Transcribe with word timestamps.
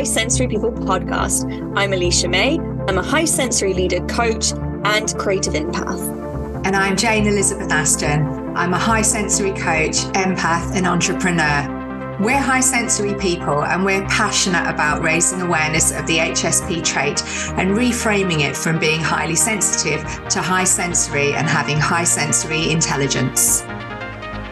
High 0.00 0.04
Sensory 0.04 0.48
People 0.48 0.72
podcast. 0.72 1.44
I'm 1.76 1.92
Elisha 1.92 2.26
May. 2.26 2.58
I'm 2.88 2.96
a 2.96 3.02
high 3.02 3.26
sensory 3.26 3.74
leader, 3.74 4.00
coach, 4.06 4.52
and 4.84 5.14
creative 5.18 5.52
empath. 5.52 6.64
And 6.64 6.74
I'm 6.74 6.96
Jane 6.96 7.26
Elizabeth 7.26 7.70
Aston. 7.70 8.56
I'm 8.56 8.72
a 8.72 8.78
high 8.78 9.02
sensory 9.02 9.50
coach, 9.50 9.96
empath, 10.16 10.74
and 10.74 10.86
entrepreneur. 10.86 12.16
We're 12.18 12.40
high 12.40 12.60
sensory 12.60 13.12
people 13.16 13.62
and 13.62 13.84
we're 13.84 14.06
passionate 14.08 14.66
about 14.70 15.02
raising 15.02 15.42
awareness 15.42 15.92
of 15.92 16.06
the 16.06 16.16
HSP 16.16 16.82
trait 16.82 17.22
and 17.58 17.72
reframing 17.72 18.40
it 18.40 18.56
from 18.56 18.78
being 18.78 19.02
highly 19.02 19.36
sensitive 19.36 20.00
to 20.30 20.40
high 20.40 20.64
sensory 20.64 21.34
and 21.34 21.46
having 21.46 21.76
high 21.76 22.04
sensory 22.04 22.70
intelligence. 22.70 23.60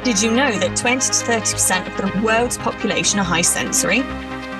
Did 0.04 0.20
you 0.20 0.30
know 0.30 0.52
that 0.58 0.76
20 0.76 1.00
to 1.00 1.12
30% 1.24 1.86
of 1.86 1.96
the 1.96 2.22
world's 2.22 2.58
population 2.58 3.18
are 3.18 3.24
high 3.24 3.40
sensory? 3.40 4.02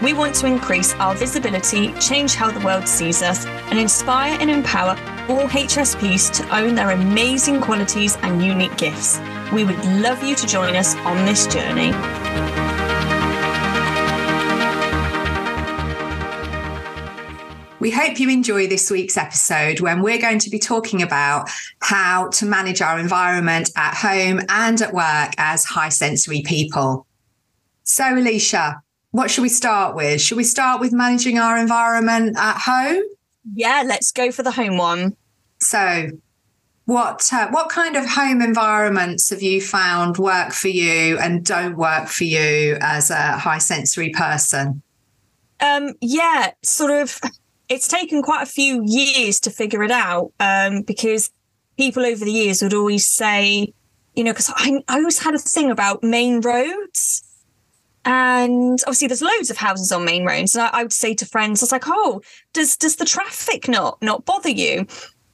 We 0.00 0.12
want 0.12 0.36
to 0.36 0.46
increase 0.46 0.94
our 0.94 1.12
visibility, 1.16 1.92
change 1.94 2.36
how 2.36 2.52
the 2.52 2.64
world 2.64 2.86
sees 2.86 3.20
us, 3.20 3.46
and 3.46 3.80
inspire 3.80 4.38
and 4.40 4.48
empower 4.48 4.90
all 5.28 5.48
HSPs 5.48 6.32
to 6.34 6.56
own 6.56 6.76
their 6.76 6.92
amazing 6.92 7.60
qualities 7.60 8.16
and 8.22 8.40
unique 8.40 8.76
gifts. 8.76 9.18
We 9.52 9.64
would 9.64 9.84
love 10.00 10.22
you 10.22 10.36
to 10.36 10.46
join 10.46 10.76
us 10.76 10.94
on 10.98 11.26
this 11.26 11.48
journey. 11.48 11.90
We 17.80 17.90
hope 17.90 18.20
you 18.20 18.30
enjoy 18.30 18.68
this 18.68 18.92
week's 18.92 19.16
episode 19.16 19.80
when 19.80 20.00
we're 20.00 20.20
going 20.20 20.38
to 20.40 20.50
be 20.50 20.60
talking 20.60 21.02
about 21.02 21.50
how 21.80 22.28
to 22.28 22.46
manage 22.46 22.82
our 22.82 23.00
environment 23.00 23.70
at 23.74 23.96
home 23.96 24.42
and 24.48 24.80
at 24.80 24.92
work 24.92 25.32
as 25.38 25.64
high 25.64 25.88
sensory 25.88 26.42
people. 26.42 27.04
So, 27.82 28.04
Elisha, 28.04 28.82
what 29.10 29.30
should 29.30 29.42
we 29.42 29.48
start 29.48 29.96
with? 29.96 30.20
Should 30.20 30.36
we 30.36 30.44
start 30.44 30.80
with 30.80 30.92
managing 30.92 31.38
our 31.38 31.56
environment 31.58 32.36
at 32.38 32.58
home? 32.58 33.02
Yeah, 33.54 33.82
let's 33.86 34.12
go 34.12 34.30
for 34.30 34.42
the 34.42 34.50
home 34.50 34.76
one. 34.76 35.16
So, 35.60 36.10
what 36.84 37.28
uh, 37.32 37.48
what 37.50 37.68
kind 37.68 37.96
of 37.96 38.06
home 38.06 38.40
environments 38.40 39.30
have 39.30 39.42
you 39.42 39.60
found 39.60 40.18
work 40.18 40.52
for 40.52 40.68
you 40.68 41.18
and 41.18 41.44
don't 41.44 41.76
work 41.76 42.08
for 42.08 42.24
you 42.24 42.78
as 42.80 43.10
a 43.10 43.38
high 43.38 43.58
sensory 43.58 44.10
person? 44.10 44.82
Um, 45.60 45.94
yeah, 46.00 46.52
sort 46.62 46.90
of 46.90 47.20
it's 47.68 47.88
taken 47.88 48.22
quite 48.22 48.42
a 48.42 48.46
few 48.46 48.82
years 48.86 49.40
to 49.40 49.50
figure 49.50 49.82
it 49.82 49.90
out 49.90 50.32
um, 50.40 50.82
because 50.82 51.30
people 51.76 52.04
over 52.04 52.24
the 52.24 52.32
years 52.32 52.62
would 52.62 52.74
always 52.74 53.06
say, 53.06 53.72
you 54.14 54.24
know, 54.24 54.32
because 54.32 54.50
I, 54.56 54.82
I 54.88 54.98
always 54.98 55.18
had 55.18 55.34
a 55.34 55.38
thing 55.38 55.70
about 55.70 56.02
main 56.02 56.40
roads. 56.40 57.22
And 58.08 58.80
obviously, 58.86 59.08
there's 59.08 59.20
loads 59.20 59.50
of 59.50 59.58
houses 59.58 59.92
on 59.92 60.06
main 60.06 60.24
roads. 60.24 60.56
And 60.56 60.62
I, 60.62 60.80
I 60.80 60.82
would 60.82 60.94
say 60.94 61.12
to 61.12 61.26
friends, 61.26 61.62
I 61.62 61.64
was 61.64 61.72
like, 61.72 61.84
"Oh, 61.86 62.22
does 62.54 62.74
does 62.78 62.96
the 62.96 63.04
traffic 63.04 63.68
not 63.68 64.00
not 64.00 64.24
bother 64.24 64.48
you?" 64.48 64.86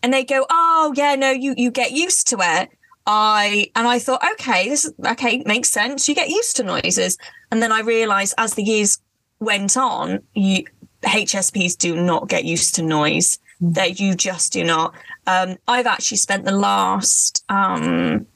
And 0.02 0.12
they 0.12 0.24
go, 0.24 0.44
"Oh, 0.50 0.92
yeah, 0.96 1.14
no, 1.14 1.30
you 1.30 1.54
you 1.56 1.70
get 1.70 1.92
used 1.92 2.26
to 2.28 2.38
it." 2.40 2.70
I 3.06 3.70
and 3.76 3.86
I 3.86 4.00
thought, 4.00 4.26
okay, 4.32 4.68
this 4.68 4.84
is 4.86 4.92
okay, 5.06 5.44
makes 5.46 5.70
sense. 5.70 6.08
You 6.08 6.16
get 6.16 6.30
used 6.30 6.56
to 6.56 6.64
noises, 6.64 7.16
and 7.52 7.62
then 7.62 7.70
I 7.70 7.80
realised 7.80 8.34
as 8.38 8.54
the 8.54 8.64
years 8.64 8.98
went 9.38 9.76
on, 9.76 10.24
you 10.34 10.64
HSPs 11.02 11.78
do 11.78 11.94
not 11.94 12.28
get 12.28 12.44
used 12.44 12.74
to 12.74 12.82
noise. 12.82 13.38
Mm. 13.62 13.74
That 13.74 14.00
you 14.00 14.16
just 14.16 14.52
do 14.52 14.64
not. 14.64 14.94
Um, 15.28 15.58
I've 15.68 15.86
actually 15.86 16.16
spent 16.16 16.44
the 16.44 16.56
last 16.56 17.44
um, 17.48 18.26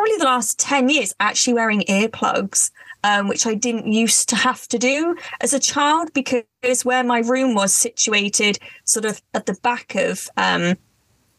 probably 0.00 0.16
the 0.16 0.24
last 0.24 0.58
10 0.58 0.88
years 0.88 1.14
actually 1.20 1.52
wearing 1.54 1.82
earplugs, 1.82 2.70
um, 3.04 3.28
which 3.28 3.46
I 3.46 3.54
didn't 3.54 3.90
used 3.90 4.28
to 4.30 4.36
have 4.36 4.66
to 4.68 4.78
do 4.78 5.16
as 5.40 5.52
a 5.52 5.60
child 5.60 6.12
because 6.12 6.44
where 6.82 7.04
my 7.04 7.20
room 7.20 7.54
was 7.54 7.74
situated, 7.74 8.58
sort 8.84 9.04
of 9.04 9.22
at 9.34 9.46
the 9.46 9.54
back 9.62 9.94
of 9.94 10.28
um, 10.36 10.76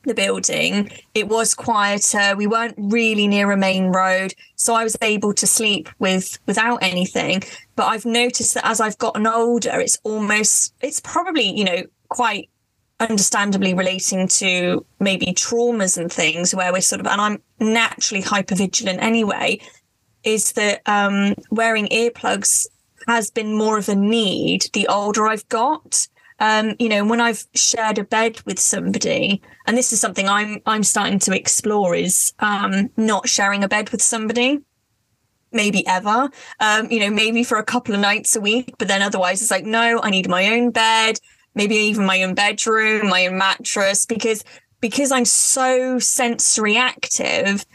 the 0.04 0.14
building. 0.14 0.92
It 1.14 1.28
was 1.28 1.54
quieter. 1.54 2.36
We 2.36 2.48
weren't 2.48 2.76
really 2.78 3.28
near 3.28 3.52
a 3.52 3.58
main 3.58 3.88
road, 3.88 4.34
so 4.56 4.74
I 4.74 4.84
was 4.84 4.98
able 5.02 5.34
to 5.34 5.48
sleep 5.48 5.90
with 6.00 6.40
without 6.46 6.78
anything. 6.82 7.44
But 7.76 7.88
I've 7.88 8.06
noticed 8.06 8.54
that 8.56 8.66
as 8.66 8.82
I've 8.82 8.98
gotten 8.98 9.28
older, 9.28 9.80
it's 9.80 10.00
almost 10.04 10.74
it's 10.82 11.00
probably, 11.00 11.56
you 11.56 11.64
know, 11.64 11.84
quite 12.10 12.50
understandably 13.00 13.74
relating 13.74 14.28
to 14.28 14.86
maybe 15.00 15.28
traumas 15.28 15.98
and 15.98 16.12
things 16.12 16.54
where 16.54 16.72
we're 16.72 16.82
sort 16.82 17.02
of 17.02 17.08
and 17.08 17.20
I'm 17.20 17.42
naturally 17.60 18.22
hyper 18.22 18.56
vigilant 18.56 19.02
anyway, 19.02 19.60
is 20.24 20.54
that 20.54 20.82
um 20.86 21.36
wearing 21.50 21.88
earplugs 21.88 22.68
has 23.08 23.32
been 23.32 23.58
more 23.58 23.78
of 23.78 23.90
a 23.90 23.96
need 23.96 24.68
the 24.74 24.88
older 24.88 25.28
I've 25.28 25.48
got 25.50 26.08
um, 26.42 26.74
you 26.80 26.90
know, 26.90 27.06
when 27.06 27.22
I've 27.22 27.46
shared 27.54 28.00
a 28.00 28.04
bed 28.04 28.42
with 28.48 28.60
somebody, 28.60 29.44
and 29.68 29.78
this 29.78 29.94
is 29.94 30.02
something 30.02 30.28
I'm 30.28 30.60
I'm 30.66 30.82
starting 30.82 31.20
to 31.20 31.38
explore, 31.38 31.94
is 31.94 32.34
um, 32.40 32.90
not 32.98 33.30
sharing 33.30 33.64
a 33.64 33.68
bed 33.68 33.92
with 33.92 34.02
somebody, 34.02 34.60
maybe 35.52 35.86
ever. 35.86 36.32
Um, 36.60 36.90
you 36.90 37.00
know, 37.00 37.12
maybe 37.12 37.44
for 37.44 37.60
a 37.60 37.64
couple 37.64 37.94
of 37.94 38.02
nights 38.02 38.36
a 38.36 38.42
week, 38.42 38.74
but 38.80 38.88
then 38.88 39.04
otherwise 39.04 39.44
it's 39.44 39.52
like, 39.52 39.66
no, 39.66 40.00
I 40.02 40.10
need 40.10 40.28
my 40.28 40.48
own 40.48 40.72
bed, 40.72 41.20
maybe 41.54 41.76
even 41.76 42.08
my 42.08 42.24
own 42.24 42.34
bedroom, 42.34 43.10
my 43.10 43.28
own 43.28 43.38
mattress, 43.38 44.08
because 44.08 44.44
because 44.80 45.12
I'm 45.12 45.26
so 45.26 46.00
sensory 46.00 46.76
active. 46.76 47.68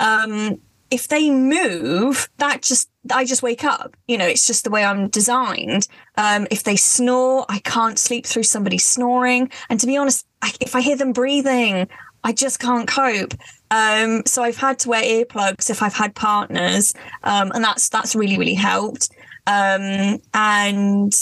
Um, 0.00 0.62
if 0.94 1.08
they 1.08 1.28
move, 1.28 2.28
that 2.38 2.62
just 2.62 2.88
I 3.12 3.24
just 3.24 3.42
wake 3.42 3.64
up. 3.64 3.96
You 4.06 4.16
know, 4.16 4.28
it's 4.28 4.46
just 4.46 4.62
the 4.62 4.70
way 4.70 4.84
I'm 4.84 5.08
designed. 5.08 5.88
Um, 6.16 6.46
if 6.52 6.62
they 6.62 6.76
snore, 6.76 7.44
I 7.48 7.58
can't 7.58 7.98
sleep 7.98 8.26
through 8.26 8.44
somebody 8.44 8.78
snoring. 8.78 9.50
And 9.68 9.80
to 9.80 9.88
be 9.88 9.96
honest, 9.96 10.24
I, 10.40 10.52
if 10.60 10.76
I 10.76 10.80
hear 10.80 10.96
them 10.96 11.12
breathing, 11.12 11.88
I 12.22 12.32
just 12.32 12.60
can't 12.60 12.86
cope. 12.86 13.34
Um, 13.72 14.22
so 14.24 14.44
I've 14.44 14.56
had 14.56 14.78
to 14.80 14.88
wear 14.88 15.02
earplugs 15.02 15.68
if 15.68 15.82
I've 15.82 15.94
had 15.94 16.14
partners, 16.14 16.94
um, 17.24 17.50
and 17.52 17.64
that's 17.64 17.88
that's 17.88 18.14
really 18.14 18.38
really 18.38 18.54
helped. 18.54 19.08
Um, 19.48 20.20
and 20.32 21.12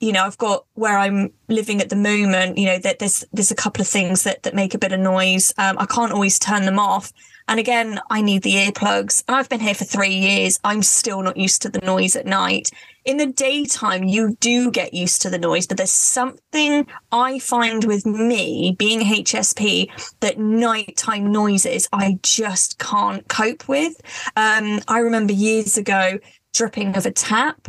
you 0.00 0.12
know, 0.12 0.24
I've 0.24 0.38
got 0.38 0.64
where 0.74 0.96
I'm 0.96 1.30
living 1.48 1.82
at 1.82 1.90
the 1.90 1.96
moment. 1.96 2.56
You 2.56 2.66
know, 2.66 2.78
that 2.78 3.00
there's 3.00 3.22
there's 3.34 3.50
a 3.50 3.54
couple 3.54 3.82
of 3.82 3.86
things 3.86 4.22
that 4.22 4.44
that 4.44 4.54
make 4.54 4.72
a 4.72 4.78
bit 4.78 4.92
of 4.92 5.00
noise. 5.00 5.52
Um, 5.58 5.76
I 5.78 5.84
can't 5.84 6.10
always 6.10 6.38
turn 6.38 6.64
them 6.64 6.78
off, 6.78 7.12
and 7.50 7.58
again, 7.58 8.00
I 8.08 8.22
need 8.22 8.44
the 8.44 8.54
earplugs. 8.54 9.24
And 9.26 9.34
I've 9.34 9.48
been 9.48 9.58
here 9.58 9.74
for 9.74 9.84
three 9.84 10.14
years. 10.14 10.60
I'm 10.62 10.84
still 10.84 11.20
not 11.20 11.36
used 11.36 11.62
to 11.62 11.68
the 11.68 11.80
noise 11.80 12.14
at 12.14 12.24
night. 12.24 12.70
In 13.04 13.16
the 13.16 13.26
daytime, 13.26 14.04
you 14.04 14.36
do 14.38 14.70
get 14.70 14.94
used 14.94 15.20
to 15.22 15.30
the 15.30 15.38
noise, 15.38 15.66
but 15.66 15.76
there's 15.76 15.90
something 15.90 16.86
I 17.10 17.40
find 17.40 17.82
with 17.82 18.06
me 18.06 18.76
being 18.78 19.00
HSP 19.00 19.90
that 20.20 20.38
nighttime 20.38 21.32
noises 21.32 21.88
I 21.92 22.20
just 22.22 22.78
can't 22.78 23.26
cope 23.26 23.66
with. 23.66 24.00
Um, 24.36 24.80
I 24.86 25.00
remember 25.00 25.32
years 25.32 25.76
ago 25.76 26.20
dripping 26.54 26.96
of 26.96 27.04
a 27.04 27.10
tap 27.10 27.66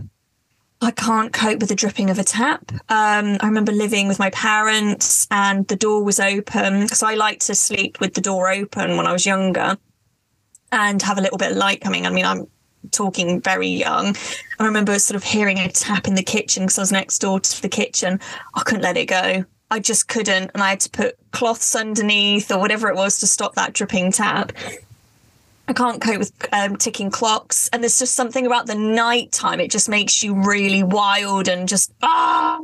I 0.84 0.90
can't 0.90 1.32
cope 1.32 1.60
with 1.60 1.70
the 1.70 1.76
dripping 1.76 2.10
of 2.10 2.18
a 2.18 2.24
tap. 2.24 2.72
Um, 2.90 3.38
I 3.40 3.46
remember 3.46 3.72
living 3.72 4.08
with 4.08 4.18
my 4.18 4.32
parents 4.32 5.28
and 5.30 5.68
the 5.68 5.76
door 5.76 6.04
was 6.04 6.20
open. 6.20 6.82
because 6.82 7.04
I 7.04 7.14
like 7.14 7.40
to 7.42 7.56
sleep 7.56 8.00
with 8.00 8.16
the 8.16 8.22
door 8.22 8.50
open 8.52 8.98
when 8.98 9.06
I 9.06 9.14
was 9.14 9.26
younger 9.26 9.78
and 10.72 11.02
have 11.04 11.20
a 11.20 11.22
little 11.22 11.38
bit 11.38 11.52
of 11.52 11.58
light 11.58 11.82
coming. 11.82 12.08
I 12.08 12.10
mean, 12.10 12.26
I'm 12.26 12.48
talking 12.90 13.42
very 13.42 13.68
young. 13.68 14.16
I 14.58 14.66
remember 14.66 14.98
sort 14.98 15.16
of 15.16 15.24
hearing 15.24 15.60
a 15.60 15.70
tap 15.70 16.08
in 16.08 16.16
the 16.16 16.24
kitchen 16.24 16.64
because 16.64 16.80
I 16.80 16.82
was 16.82 16.92
next 16.92 17.20
door 17.20 17.40
to 17.40 17.62
the 17.62 17.70
kitchen. 17.70 18.20
I 18.56 18.62
couldn't 18.62 18.82
let 18.82 18.98
it 18.98 19.06
go. 19.06 19.46
I 19.70 19.80
just 19.80 20.08
couldn't. 20.08 20.50
And 20.56 20.64
I 20.64 20.72
had 20.72 20.80
to 20.82 20.90
put 20.90 21.16
cloths 21.32 21.76
underneath 21.76 22.52
or 22.52 22.58
whatever 22.58 22.90
it 22.90 22.96
was 22.96 23.20
to 23.20 23.28
stop 23.28 23.54
that 23.54 23.74
dripping 23.74 24.12
tap. 24.12 24.52
I 25.72 25.74
can't 25.74 26.02
cope 26.02 26.20
with 26.20 26.34
um, 26.52 26.76
ticking 26.76 27.10
clocks. 27.10 27.70
And 27.72 27.82
there's 27.82 27.98
just 27.98 28.14
something 28.14 28.46
about 28.46 28.68
the 28.68 28.76
night 28.76 29.32
time. 29.32 29.62
It 29.62 29.72
just 29.72 29.88
makes 29.88 30.22
you 30.22 30.36
really 30.44 30.84
wild 30.84 31.48
and 31.48 31.66
just, 31.66 31.94
ah, 32.04 32.60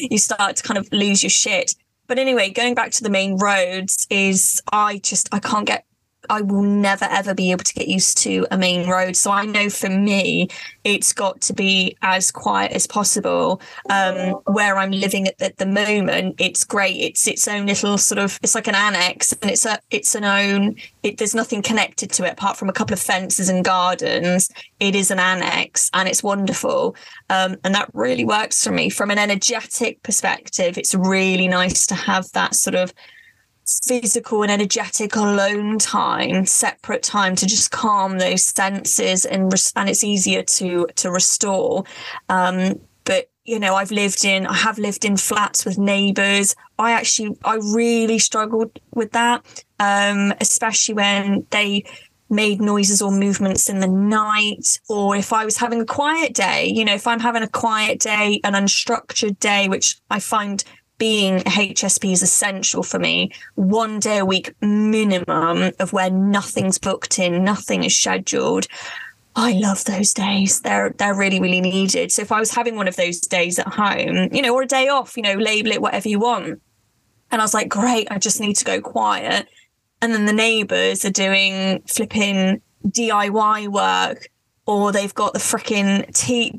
you 0.00 0.16
start 0.16 0.56
to 0.56 0.62
kind 0.62 0.78
of 0.78 0.90
lose 0.90 1.22
your 1.22 1.28
shit. 1.28 1.74
But 2.06 2.18
anyway, 2.18 2.48
going 2.48 2.74
back 2.74 2.92
to 2.92 3.02
the 3.02 3.10
main 3.10 3.36
roads 3.36 4.06
is 4.08 4.62
I 4.72 5.00
just, 5.02 5.28
I 5.34 5.38
can't 5.38 5.66
get 5.66 5.84
I 6.28 6.42
will 6.42 6.62
never 6.62 7.06
ever 7.06 7.34
be 7.34 7.50
able 7.50 7.64
to 7.64 7.74
get 7.74 7.88
used 7.88 8.18
to 8.18 8.46
a 8.50 8.58
main 8.58 8.88
road. 8.88 9.16
So 9.16 9.30
I 9.30 9.46
know 9.46 9.70
for 9.70 9.88
me, 9.88 10.48
it's 10.84 11.12
got 11.12 11.40
to 11.42 11.52
be 11.52 11.96
as 12.02 12.30
quiet 12.30 12.72
as 12.72 12.86
possible. 12.86 13.60
Um, 13.88 14.32
where 14.44 14.76
I'm 14.76 14.90
living 14.90 15.26
at, 15.28 15.40
at, 15.40 15.56
the 15.56 15.66
moment, 15.66 16.36
it's 16.38 16.64
great. 16.64 16.96
It's 16.96 17.26
its 17.26 17.48
own 17.48 17.66
little 17.66 17.96
sort 17.98 18.18
of. 18.18 18.38
It's 18.42 18.54
like 18.54 18.68
an 18.68 18.74
annex, 18.74 19.32
and 19.32 19.50
it's 19.50 19.64
a 19.64 19.78
it's 19.90 20.14
an 20.14 20.24
own. 20.24 20.76
It, 21.02 21.18
there's 21.18 21.34
nothing 21.34 21.62
connected 21.62 22.10
to 22.12 22.24
it 22.24 22.32
apart 22.32 22.56
from 22.56 22.68
a 22.68 22.72
couple 22.72 22.94
of 22.94 23.00
fences 23.00 23.48
and 23.48 23.64
gardens. 23.64 24.50
It 24.78 24.94
is 24.94 25.10
an 25.10 25.18
annex, 25.18 25.90
and 25.94 26.08
it's 26.08 26.22
wonderful. 26.22 26.96
Um, 27.30 27.56
and 27.64 27.74
that 27.74 27.90
really 27.94 28.24
works 28.24 28.62
for 28.62 28.70
me 28.70 28.90
from 28.90 29.10
an 29.10 29.18
energetic 29.18 30.02
perspective. 30.02 30.76
It's 30.76 30.94
really 30.94 31.48
nice 31.48 31.86
to 31.86 31.94
have 31.94 32.30
that 32.32 32.54
sort 32.54 32.74
of 32.74 32.92
physical 33.86 34.42
and 34.42 34.50
energetic 34.50 35.16
alone 35.16 35.78
time, 35.78 36.46
separate 36.46 37.02
time 37.02 37.36
to 37.36 37.46
just 37.46 37.70
calm 37.70 38.18
those 38.18 38.44
senses 38.44 39.24
and 39.24 39.52
and 39.76 39.88
it's 39.88 40.04
easier 40.04 40.42
to 40.42 40.86
to 40.96 41.10
restore. 41.10 41.84
Um, 42.28 42.80
but 43.04 43.30
you 43.44 43.58
know, 43.58 43.74
I've 43.74 43.90
lived 43.90 44.24
in, 44.24 44.46
I 44.46 44.54
have 44.54 44.78
lived 44.78 45.04
in 45.04 45.16
flats 45.16 45.64
with 45.64 45.78
neighbors. 45.78 46.54
I 46.78 46.92
actually, 46.92 47.36
I 47.44 47.56
really 47.56 48.18
struggled 48.18 48.78
with 48.94 49.12
that, 49.12 49.64
um, 49.78 50.32
especially 50.40 50.94
when 50.94 51.46
they 51.50 51.84
made 52.28 52.60
noises 52.60 53.02
or 53.02 53.10
movements 53.10 53.68
in 53.68 53.80
the 53.80 53.88
night, 53.88 54.78
or 54.88 55.16
if 55.16 55.32
I 55.32 55.44
was 55.44 55.56
having 55.56 55.80
a 55.80 55.84
quiet 55.84 56.32
day, 56.32 56.66
you 56.66 56.84
know, 56.84 56.94
if 56.94 57.06
I'm 57.06 57.18
having 57.18 57.42
a 57.42 57.48
quiet 57.48 57.98
day, 57.98 58.40
an 58.44 58.52
unstructured 58.52 59.40
day, 59.40 59.68
which 59.68 59.96
I 60.10 60.20
find 60.20 60.62
being 61.00 61.38
HSP 61.40 62.12
is 62.12 62.22
essential 62.22 62.84
for 62.84 63.00
me. 63.00 63.32
One 63.56 63.98
day 63.98 64.18
a 64.18 64.24
week 64.24 64.54
minimum 64.62 65.72
of 65.80 65.92
where 65.92 66.10
nothing's 66.10 66.78
booked 66.78 67.18
in, 67.18 67.42
nothing 67.42 67.82
is 67.82 67.98
scheduled. 67.98 68.68
I 69.34 69.54
love 69.54 69.84
those 69.84 70.12
days. 70.12 70.60
They're 70.60 70.90
they're 70.90 71.14
really 71.14 71.40
really 71.40 71.60
needed. 71.60 72.12
So 72.12 72.22
if 72.22 72.30
I 72.30 72.38
was 72.38 72.54
having 72.54 72.76
one 72.76 72.86
of 72.86 72.94
those 72.94 73.18
days 73.18 73.58
at 73.58 73.66
home, 73.66 74.28
you 74.32 74.42
know, 74.42 74.54
or 74.54 74.62
a 74.62 74.66
day 74.66 74.86
off, 74.86 75.16
you 75.16 75.24
know, 75.24 75.34
label 75.34 75.72
it 75.72 75.82
whatever 75.82 76.08
you 76.08 76.20
want, 76.20 76.62
and 77.32 77.40
I 77.40 77.44
was 77.44 77.54
like, 77.54 77.68
great, 77.68 78.06
I 78.12 78.18
just 78.18 78.40
need 78.40 78.54
to 78.56 78.64
go 78.64 78.80
quiet 78.80 79.48
and 80.02 80.14
then 80.14 80.26
the 80.26 80.32
neighbors 80.32 81.04
are 81.04 81.10
doing 81.10 81.82
flipping 81.86 82.60
DIY 82.86 83.68
work 83.68 84.28
or 84.66 84.92
they've 84.92 85.14
got 85.14 85.32
the 85.32 85.38
freaking 85.38 86.12
t- 86.14 86.52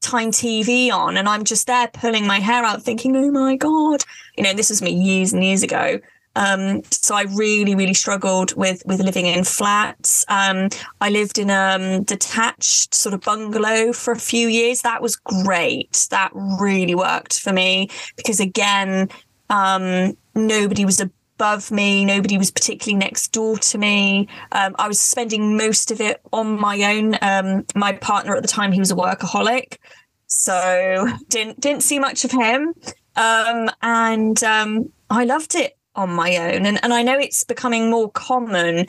daytime 0.00 0.30
TV 0.30 0.90
on 0.90 1.16
and 1.16 1.28
I'm 1.28 1.44
just 1.44 1.66
there 1.66 1.88
pulling 1.88 2.26
my 2.26 2.38
hair 2.38 2.64
out 2.64 2.82
thinking, 2.82 3.16
oh 3.16 3.30
my 3.30 3.56
God. 3.56 4.04
You 4.36 4.44
know, 4.44 4.54
this 4.54 4.70
was 4.70 4.82
me 4.82 4.92
years 4.92 5.32
and 5.32 5.44
years 5.44 5.62
ago. 5.62 5.98
Um, 6.36 6.82
so 6.90 7.16
I 7.16 7.22
really, 7.34 7.74
really 7.74 7.94
struggled 7.94 8.54
with 8.54 8.82
with 8.86 9.00
living 9.00 9.26
in 9.26 9.42
flats. 9.42 10.24
Um, 10.28 10.68
I 11.00 11.10
lived 11.10 11.38
in 11.38 11.50
a 11.50 11.78
um, 11.80 12.04
detached 12.04 12.94
sort 12.94 13.14
of 13.14 13.22
bungalow 13.22 13.92
for 13.92 14.12
a 14.12 14.18
few 14.18 14.46
years. 14.46 14.82
That 14.82 15.02
was 15.02 15.16
great. 15.16 16.06
That 16.10 16.30
really 16.34 16.94
worked 16.94 17.40
for 17.40 17.52
me 17.52 17.88
because 18.16 18.38
again, 18.38 19.08
um, 19.50 20.16
nobody 20.36 20.84
was 20.84 21.00
a 21.00 21.10
above 21.38 21.70
me. 21.70 22.04
Nobody 22.04 22.36
was 22.36 22.50
particularly 22.50 22.98
next 22.98 23.28
door 23.28 23.56
to 23.58 23.78
me. 23.78 24.26
Um, 24.50 24.74
I 24.76 24.88
was 24.88 25.00
spending 25.00 25.56
most 25.56 25.92
of 25.92 26.00
it 26.00 26.20
on 26.32 26.58
my 26.58 26.82
own. 26.82 27.16
Um, 27.22 27.64
my 27.76 27.92
partner 27.92 28.34
at 28.34 28.42
the 28.42 28.48
time, 28.48 28.72
he 28.72 28.80
was 28.80 28.90
a 28.90 28.96
workaholic, 28.96 29.78
so 30.26 31.06
didn't 31.28 31.60
didn't 31.60 31.84
see 31.84 32.00
much 32.00 32.24
of 32.24 32.32
him. 32.32 32.74
Um, 33.14 33.70
and 33.82 34.42
um, 34.42 34.90
I 35.10 35.24
loved 35.24 35.54
it 35.54 35.76
on 35.94 36.10
my 36.10 36.36
own. 36.36 36.66
And 36.66 36.82
and 36.82 36.92
I 36.92 37.04
know 37.04 37.18
it's 37.18 37.44
becoming 37.44 37.88
more 37.88 38.10
common 38.10 38.86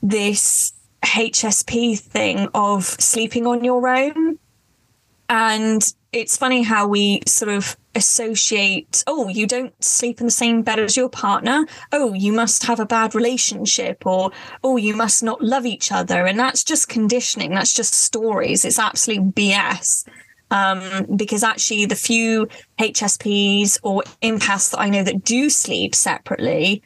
this 0.00 0.72
HSP 1.02 1.98
thing 1.98 2.48
of 2.54 2.84
sleeping 2.84 3.48
on 3.48 3.64
your 3.64 3.88
own. 3.88 4.38
And 5.28 5.82
it's 6.12 6.36
funny 6.36 6.62
how 6.62 6.86
we 6.86 7.22
sort 7.26 7.50
of 7.50 7.76
associate, 7.94 9.02
oh, 9.06 9.28
you 9.28 9.46
don't 9.46 9.72
sleep 9.82 10.20
in 10.20 10.26
the 10.26 10.32
same 10.32 10.62
bed 10.62 10.78
as 10.78 10.96
your 10.96 11.08
partner. 11.08 11.66
Oh, 11.92 12.12
you 12.14 12.32
must 12.32 12.64
have 12.64 12.80
a 12.80 12.86
bad 12.86 13.14
relationship, 13.14 14.06
or 14.06 14.30
oh, 14.62 14.76
you 14.76 14.94
must 14.94 15.22
not 15.22 15.42
love 15.42 15.66
each 15.66 15.92
other. 15.92 16.26
And 16.26 16.38
that's 16.38 16.64
just 16.64 16.88
conditioning, 16.88 17.50
that's 17.50 17.74
just 17.74 17.94
stories. 17.94 18.64
It's 18.64 18.78
absolute 18.78 19.34
BS. 19.34 20.06
Um, 20.52 21.06
because 21.14 21.44
actually, 21.44 21.86
the 21.86 21.94
few 21.94 22.48
HSPs 22.80 23.78
or 23.82 24.02
empaths 24.20 24.72
that 24.72 24.80
I 24.80 24.88
know 24.88 25.04
that 25.04 25.22
do 25.22 25.48
sleep 25.48 25.94
separately 25.94 26.82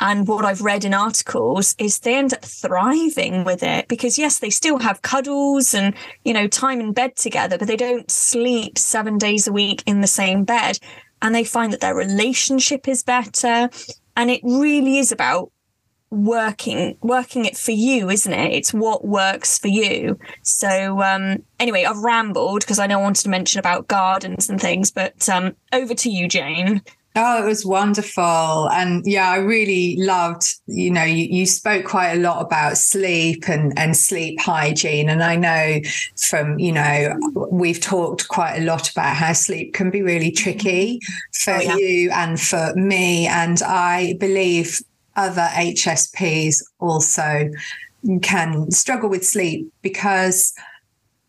and 0.00 0.28
what 0.28 0.44
I've 0.44 0.60
read 0.60 0.84
in 0.84 0.94
articles 0.94 1.74
is 1.78 1.98
they 1.98 2.14
end 2.14 2.32
up 2.32 2.44
thriving 2.44 3.44
with 3.44 3.62
it 3.62 3.88
because, 3.88 4.18
yes, 4.18 4.38
they 4.38 4.50
still 4.50 4.78
have 4.78 5.02
cuddles 5.02 5.74
and, 5.74 5.94
you 6.24 6.32
know, 6.32 6.46
time 6.46 6.80
in 6.80 6.92
bed 6.92 7.16
together, 7.16 7.58
but 7.58 7.66
they 7.66 7.76
don't 7.76 8.10
sleep 8.10 8.78
seven 8.78 9.18
days 9.18 9.48
a 9.48 9.52
week 9.52 9.82
in 9.86 10.00
the 10.00 10.06
same 10.06 10.44
bed. 10.44 10.78
And 11.20 11.34
they 11.34 11.44
find 11.44 11.72
that 11.72 11.80
their 11.80 11.96
relationship 11.96 12.86
is 12.86 13.02
better. 13.02 13.70
And 14.16 14.30
it 14.30 14.40
really 14.44 14.98
is 14.98 15.10
about 15.10 15.50
working 16.10 16.96
working 17.02 17.44
it 17.44 17.54
for 17.54 17.72
you 17.72 18.08
isn't 18.08 18.32
it 18.32 18.52
it's 18.52 18.72
what 18.72 19.06
works 19.06 19.58
for 19.58 19.68
you 19.68 20.18
so 20.42 21.02
um 21.02 21.42
anyway 21.60 21.84
i've 21.84 21.98
rambled 21.98 22.60
because 22.60 22.78
i 22.78 22.86
know 22.86 22.98
i 22.98 23.02
wanted 23.02 23.22
to 23.22 23.28
mention 23.28 23.58
about 23.58 23.88
gardens 23.88 24.48
and 24.48 24.58
things 24.58 24.90
but 24.90 25.28
um 25.28 25.54
over 25.74 25.94
to 25.94 26.08
you 26.08 26.26
jane 26.26 26.80
Oh, 27.20 27.42
it 27.42 27.46
was 27.46 27.66
wonderful. 27.66 28.70
And 28.70 29.04
yeah, 29.04 29.28
I 29.28 29.38
really 29.38 29.96
loved, 29.98 30.54
you 30.66 30.88
know, 30.88 31.02
you, 31.02 31.24
you 31.24 31.46
spoke 31.46 31.84
quite 31.84 32.12
a 32.12 32.20
lot 32.20 32.40
about 32.40 32.78
sleep 32.78 33.48
and, 33.48 33.76
and 33.76 33.96
sleep 33.96 34.38
hygiene. 34.40 35.08
And 35.08 35.24
I 35.24 35.34
know 35.34 35.80
from, 36.16 36.60
you 36.60 36.70
know, 36.70 37.18
we've 37.50 37.80
talked 37.80 38.28
quite 38.28 38.58
a 38.58 38.64
lot 38.64 38.88
about 38.92 39.16
how 39.16 39.32
sleep 39.32 39.74
can 39.74 39.90
be 39.90 40.00
really 40.00 40.30
tricky 40.30 41.00
for 41.32 41.54
oh, 41.54 41.60
yeah. 41.60 41.76
you 41.76 42.10
and 42.12 42.40
for 42.40 42.72
me. 42.76 43.26
And 43.26 43.60
I 43.62 44.14
believe 44.20 44.80
other 45.16 45.48
HSPs 45.54 46.62
also 46.78 47.50
can 48.22 48.70
struggle 48.70 49.10
with 49.10 49.26
sleep 49.26 49.66
because, 49.82 50.54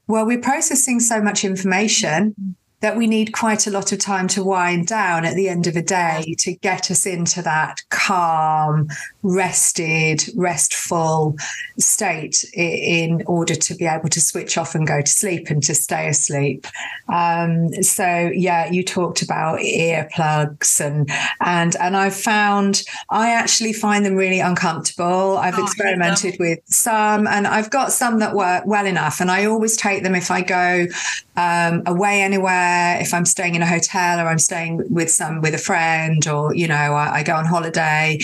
well, 0.05 0.27
we're 0.27 0.39
processing 0.39 0.99
so 0.99 1.19
much 1.19 1.43
information 1.43 2.35
that 2.81 2.95
we 2.95 3.07
need 3.07 3.33
quite 3.33 3.67
a 3.67 3.71
lot 3.71 3.91
of 3.91 3.99
time 3.99 4.27
to 4.29 4.43
wind 4.43 4.87
down 4.87 5.25
at 5.25 5.35
the 5.35 5.49
end 5.49 5.67
of 5.67 5.75
a 5.75 5.81
day 5.81 6.35
to 6.39 6.53
get 6.55 6.89
us 6.89 7.05
into 7.05 7.41
that 7.41 7.81
calm, 7.89 8.87
rested, 9.21 10.23
restful 10.35 11.35
state 11.77 12.45
in 12.53 13.23
order 13.27 13.55
to 13.55 13.75
be 13.75 13.85
able 13.85 14.09
to 14.09 14.21
switch 14.21 14.57
off 14.57 14.75
and 14.75 14.87
go 14.87 15.01
to 15.01 15.11
sleep 15.11 15.49
and 15.49 15.61
to 15.63 15.75
stay 15.75 16.07
asleep. 16.07 16.65
Um, 17.09 17.73
so 17.83 18.31
yeah, 18.33 18.71
you 18.71 18.83
talked 18.83 19.21
about 19.21 19.59
earplugs 19.59 20.79
and 20.79 21.09
and 21.41 21.75
and 21.77 21.97
I've 21.97 22.15
found 22.15 22.83
I 23.09 23.31
actually 23.31 23.73
find 23.73 24.05
them 24.05 24.15
really 24.15 24.39
uncomfortable. 24.39 25.37
I've 25.37 25.59
oh, 25.59 25.63
experimented 25.63 26.37
with 26.39 26.59
some 26.65 27.27
and 27.27 27.45
I've 27.45 27.69
got 27.69 27.91
some 27.91 28.19
that 28.19 28.35
work 28.35 28.65
well 28.65 28.85
enough 28.85 29.19
and 29.19 29.29
I 29.29 29.45
always 29.45 29.75
take 29.75 30.03
them 30.03 30.15
if 30.15 30.31
I 30.31 30.41
go 30.41 30.87
um, 31.35 31.83
away 31.85 32.21
anywhere, 32.21 32.99
if 33.01 33.13
I'm 33.13 33.25
staying 33.25 33.55
in 33.55 33.61
a 33.61 33.65
hotel 33.65 34.19
or 34.19 34.27
I'm 34.27 34.39
staying 34.39 34.83
with 34.89 35.09
some 35.09 35.41
with 35.41 35.53
a 35.53 35.59
friend, 35.59 36.27
or 36.27 36.53
you 36.53 36.67
know, 36.67 36.75
I, 36.75 37.19
I 37.19 37.23
go 37.23 37.33
on 37.35 37.45
holiday 37.45 38.19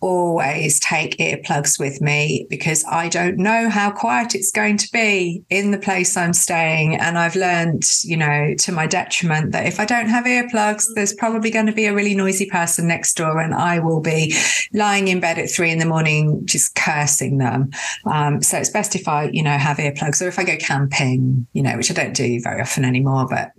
always 0.00 0.80
take 0.80 1.16
earplugs 1.18 1.78
with 1.78 2.00
me 2.00 2.46
because 2.48 2.84
I 2.84 3.08
don't 3.08 3.38
know 3.38 3.68
how 3.68 3.90
quiet 3.90 4.34
it's 4.34 4.50
going 4.50 4.76
to 4.78 4.88
be 4.92 5.44
in 5.50 5.70
the 5.70 5.78
place 5.78 6.16
I'm 6.16 6.32
staying. 6.32 6.96
And 6.96 7.18
I've 7.18 7.36
learned, 7.36 7.84
you 8.04 8.16
know, 8.16 8.54
to 8.58 8.72
my 8.72 8.86
detriment 8.86 9.52
that 9.52 9.66
if 9.66 9.80
I 9.80 9.84
don't 9.84 10.08
have 10.08 10.24
earplugs, 10.24 10.84
there's 10.94 11.14
probably 11.14 11.50
going 11.50 11.66
to 11.66 11.72
be 11.72 11.86
a 11.86 11.94
really 11.94 12.14
noisy 12.14 12.46
person 12.46 12.86
next 12.86 13.16
door 13.16 13.40
and 13.40 13.54
I 13.54 13.78
will 13.78 14.00
be 14.00 14.34
lying 14.72 15.08
in 15.08 15.20
bed 15.20 15.38
at 15.38 15.50
three 15.50 15.70
in 15.70 15.78
the 15.78 15.86
morning 15.86 16.42
just 16.44 16.74
cursing 16.74 17.38
them. 17.38 17.70
Um, 18.06 18.42
so 18.42 18.58
it's 18.58 18.70
best 18.70 18.94
if 18.94 19.08
I, 19.08 19.30
you 19.32 19.42
know, 19.42 19.56
have 19.56 19.78
earplugs 19.78 20.22
or 20.22 20.28
if 20.28 20.38
I 20.38 20.44
go 20.44 20.56
camping, 20.56 21.46
you 21.52 21.62
know, 21.62 21.76
which 21.76 21.90
I 21.90 21.94
don't 21.94 22.14
do 22.14 22.40
very 22.42 22.60
often 22.60 22.84
anymore, 22.84 23.26
but 23.28 23.52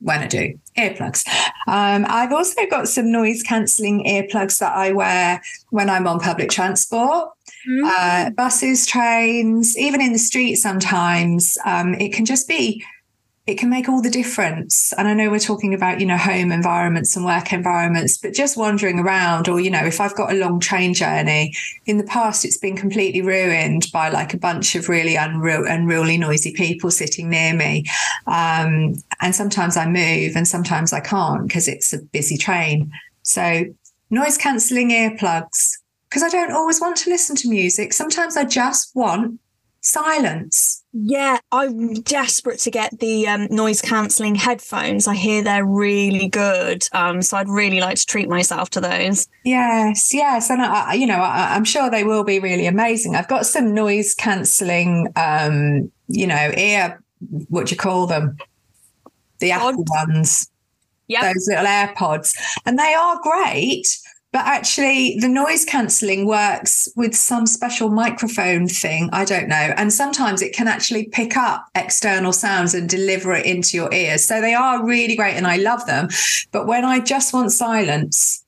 when 0.00 0.20
I 0.20 0.26
do, 0.26 0.58
earplugs. 0.76 1.26
Um, 1.66 2.06
I've 2.08 2.32
also 2.32 2.66
got 2.66 2.88
some 2.88 3.12
noise 3.12 3.42
cancelling 3.42 4.04
earplugs 4.04 4.58
that 4.58 4.74
I 4.74 4.92
wear 4.92 5.42
when 5.70 5.90
I'm 5.90 6.06
on 6.06 6.20
public 6.20 6.50
transport. 6.50 7.30
Mm-hmm. 7.68 7.84
Uh, 7.84 8.30
buses, 8.30 8.86
trains, 8.86 9.76
even 9.76 10.00
in 10.00 10.12
the 10.12 10.18
street 10.18 10.56
sometimes. 10.56 11.58
Um, 11.66 11.94
it 11.94 12.12
can 12.12 12.24
just 12.24 12.48
be 12.48 12.82
it 13.50 13.58
can 13.58 13.68
make 13.68 13.88
all 13.88 14.00
the 14.00 14.10
difference. 14.10 14.92
And 14.96 15.08
I 15.08 15.14
know 15.14 15.28
we're 15.28 15.40
talking 15.40 15.74
about, 15.74 16.00
you 16.00 16.06
know, 16.06 16.16
home 16.16 16.52
environments 16.52 17.16
and 17.16 17.24
work 17.24 17.52
environments, 17.52 18.16
but 18.16 18.32
just 18.32 18.56
wandering 18.56 19.00
around, 19.00 19.48
or, 19.48 19.58
you 19.58 19.70
know, 19.70 19.84
if 19.84 20.00
I've 20.00 20.14
got 20.14 20.32
a 20.32 20.36
long 20.36 20.60
train 20.60 20.94
journey, 20.94 21.52
in 21.84 21.98
the 21.98 22.04
past, 22.04 22.44
it's 22.44 22.56
been 22.56 22.76
completely 22.76 23.22
ruined 23.22 23.86
by 23.92 24.08
like 24.08 24.32
a 24.32 24.38
bunch 24.38 24.76
of 24.76 24.88
really 24.88 25.16
unreal, 25.16 25.66
unruly, 25.66 26.16
noisy 26.16 26.52
people 26.52 26.90
sitting 26.92 27.28
near 27.28 27.52
me. 27.52 27.84
Um, 28.28 28.94
and 29.20 29.34
sometimes 29.34 29.76
I 29.76 29.86
move 29.86 30.36
and 30.36 30.46
sometimes 30.46 30.92
I 30.92 31.00
can't 31.00 31.48
because 31.48 31.66
it's 31.66 31.92
a 31.92 31.98
busy 31.98 32.36
train. 32.36 32.92
So 33.22 33.64
noise 34.10 34.38
cancelling 34.38 34.90
earplugs, 34.90 35.72
because 36.08 36.22
I 36.22 36.28
don't 36.28 36.52
always 36.52 36.80
want 36.80 36.96
to 36.98 37.10
listen 37.10 37.34
to 37.36 37.48
music. 37.48 37.92
Sometimes 37.92 38.36
I 38.36 38.44
just 38.44 38.92
want 38.94 39.40
silence. 39.80 40.84
Yeah, 40.92 41.38
I'm 41.52 41.94
desperate 41.94 42.58
to 42.60 42.70
get 42.70 42.98
the 42.98 43.26
um, 43.28 43.46
noise 43.50 43.80
cancelling 43.80 44.34
headphones. 44.34 45.06
I 45.06 45.14
hear 45.14 45.42
they're 45.42 45.64
really 45.64 46.28
good. 46.28 46.86
Um, 46.92 47.22
so 47.22 47.36
I'd 47.36 47.48
really 47.48 47.80
like 47.80 47.96
to 47.96 48.06
treat 48.06 48.28
myself 48.28 48.70
to 48.70 48.80
those. 48.80 49.26
Yes, 49.44 50.12
yes, 50.12 50.50
and 50.50 50.62
I, 50.62 50.94
you 50.94 51.06
know 51.06 51.14
I, 51.14 51.56
am 51.56 51.64
sure 51.64 51.90
they 51.90 52.04
will 52.04 52.24
be 52.24 52.40
really 52.40 52.66
amazing. 52.66 53.14
I've 53.14 53.28
got 53.28 53.46
some 53.46 53.74
noise 53.74 54.14
cancelling, 54.14 55.08
um, 55.16 55.90
you 56.08 56.26
know, 56.26 56.52
ear. 56.56 57.02
What 57.48 57.66
do 57.66 57.72
you 57.72 57.76
call 57.76 58.06
them? 58.06 58.36
The 59.38 59.52
Apple 59.52 59.84
ones. 59.88 60.50
Yeah, 61.06 61.32
those 61.32 61.48
little 61.48 61.64
AirPods, 61.64 62.36
and 62.64 62.78
they 62.78 62.94
are 62.94 63.18
great 63.22 63.88
but 64.32 64.46
actually 64.46 65.16
the 65.20 65.28
noise 65.28 65.64
cancelling 65.64 66.26
works 66.26 66.88
with 66.96 67.14
some 67.14 67.46
special 67.46 67.90
microphone 67.90 68.68
thing 68.68 69.08
i 69.12 69.24
don't 69.24 69.48
know. 69.48 69.74
And 69.76 69.92
sometimes 69.92 70.42
it 70.42 70.54
can 70.54 70.68
actually 70.68 71.08
pick 71.08 71.36
up 71.36 71.66
external 71.74 72.32
sounds 72.32 72.74
and 72.74 72.88
deliver 72.88 73.32
it 73.32 73.46
into 73.46 73.76
your 73.76 73.92
ears. 73.92 74.26
So 74.26 74.40
they 74.40 74.54
are 74.54 74.84
really 74.84 75.16
great 75.16 75.34
and 75.34 75.46
i 75.46 75.56
love 75.56 75.86
them. 75.86 76.08
But 76.52 76.66
when 76.66 76.84
i 76.84 77.00
just 77.00 77.32
want 77.32 77.52
silence 77.52 78.44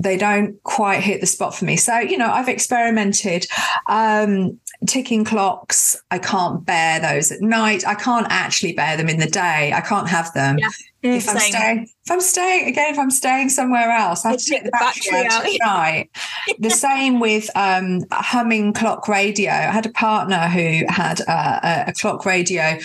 they 0.00 0.16
don't 0.16 0.62
quite 0.62 1.02
hit 1.02 1.20
the 1.20 1.26
spot 1.26 1.54
for 1.54 1.64
me. 1.64 1.76
So, 1.76 1.98
you 1.98 2.18
know, 2.18 2.30
I've 2.30 2.48
experimented. 2.48 3.46
Um, 3.86 4.58
ticking 4.86 5.24
clocks, 5.24 6.00
I 6.10 6.18
can't 6.18 6.64
bear 6.64 7.00
those 7.00 7.32
at 7.32 7.40
night. 7.40 7.86
I 7.86 7.94
can't 7.94 8.26
actually 8.30 8.72
bear 8.72 8.96
them 8.96 9.08
in 9.08 9.18
the 9.18 9.26
day. 9.26 9.72
I 9.74 9.80
can't 9.80 10.08
have 10.08 10.32
them. 10.34 10.58
Yeah. 10.58 10.68
If 11.00 11.28
I'm 11.28 11.38
staying, 11.38 11.88
if 12.04 12.10
I'm 12.10 12.20
staying 12.20 12.68
again, 12.68 12.92
if 12.92 12.98
I'm 12.98 13.10
staying 13.10 13.50
somewhere 13.50 13.90
else, 13.90 14.24
I 14.24 14.30
have 14.30 14.40
to 14.40 14.44
take 14.44 14.64
the 14.64 14.72
battery, 14.72 15.26
out 15.26 15.46
at 15.46 15.58
night. 15.60 16.10
the 16.58 16.70
same 16.86 17.20
with 17.20 17.48
um, 17.54 18.04
humming 18.10 18.72
clock 18.72 19.06
radio. 19.06 19.52
I 19.52 19.70
had 19.70 19.86
a 19.86 19.92
partner 19.92 20.48
who 20.48 20.82
had 20.88 21.20
a, 21.20 21.84
a 21.88 21.92
clock 21.92 22.26
radio, 22.26 22.78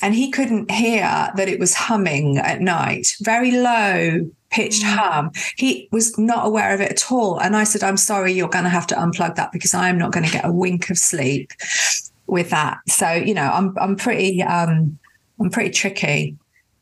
and 0.00 0.14
he 0.14 0.30
couldn't 0.30 0.70
hear 0.70 1.02
that 1.34 1.48
it 1.48 1.58
was 1.58 1.74
humming 1.74 2.38
at 2.38 2.62
night, 2.62 3.08
very 3.20 3.50
low 3.50 4.30
pitched 4.50 4.82
mm. 4.82 4.96
hum. 4.96 5.30
He 5.56 5.88
was 5.92 6.18
not 6.18 6.46
aware 6.46 6.74
of 6.74 6.80
it 6.80 6.90
at 6.90 7.12
all. 7.12 7.38
And 7.38 7.56
I 7.56 7.64
said, 7.64 7.82
I'm 7.82 7.96
sorry, 7.96 8.32
you're 8.32 8.48
going 8.48 8.64
to 8.64 8.70
have 8.70 8.86
to 8.88 8.94
unplug 8.94 9.36
that 9.36 9.52
because 9.52 9.74
I 9.74 9.88
am 9.88 9.98
not 9.98 10.12
going 10.12 10.26
to 10.26 10.32
get 10.32 10.44
a 10.44 10.52
wink 10.52 10.90
of 10.90 10.98
sleep 10.98 11.52
with 12.26 12.50
that. 12.50 12.78
So, 12.88 13.10
you 13.12 13.34
know, 13.34 13.50
I'm, 13.50 13.76
I'm 13.78 13.96
pretty, 13.96 14.42
um, 14.42 14.98
I'm 15.40 15.50
pretty 15.50 15.70
tricky. 15.70 16.36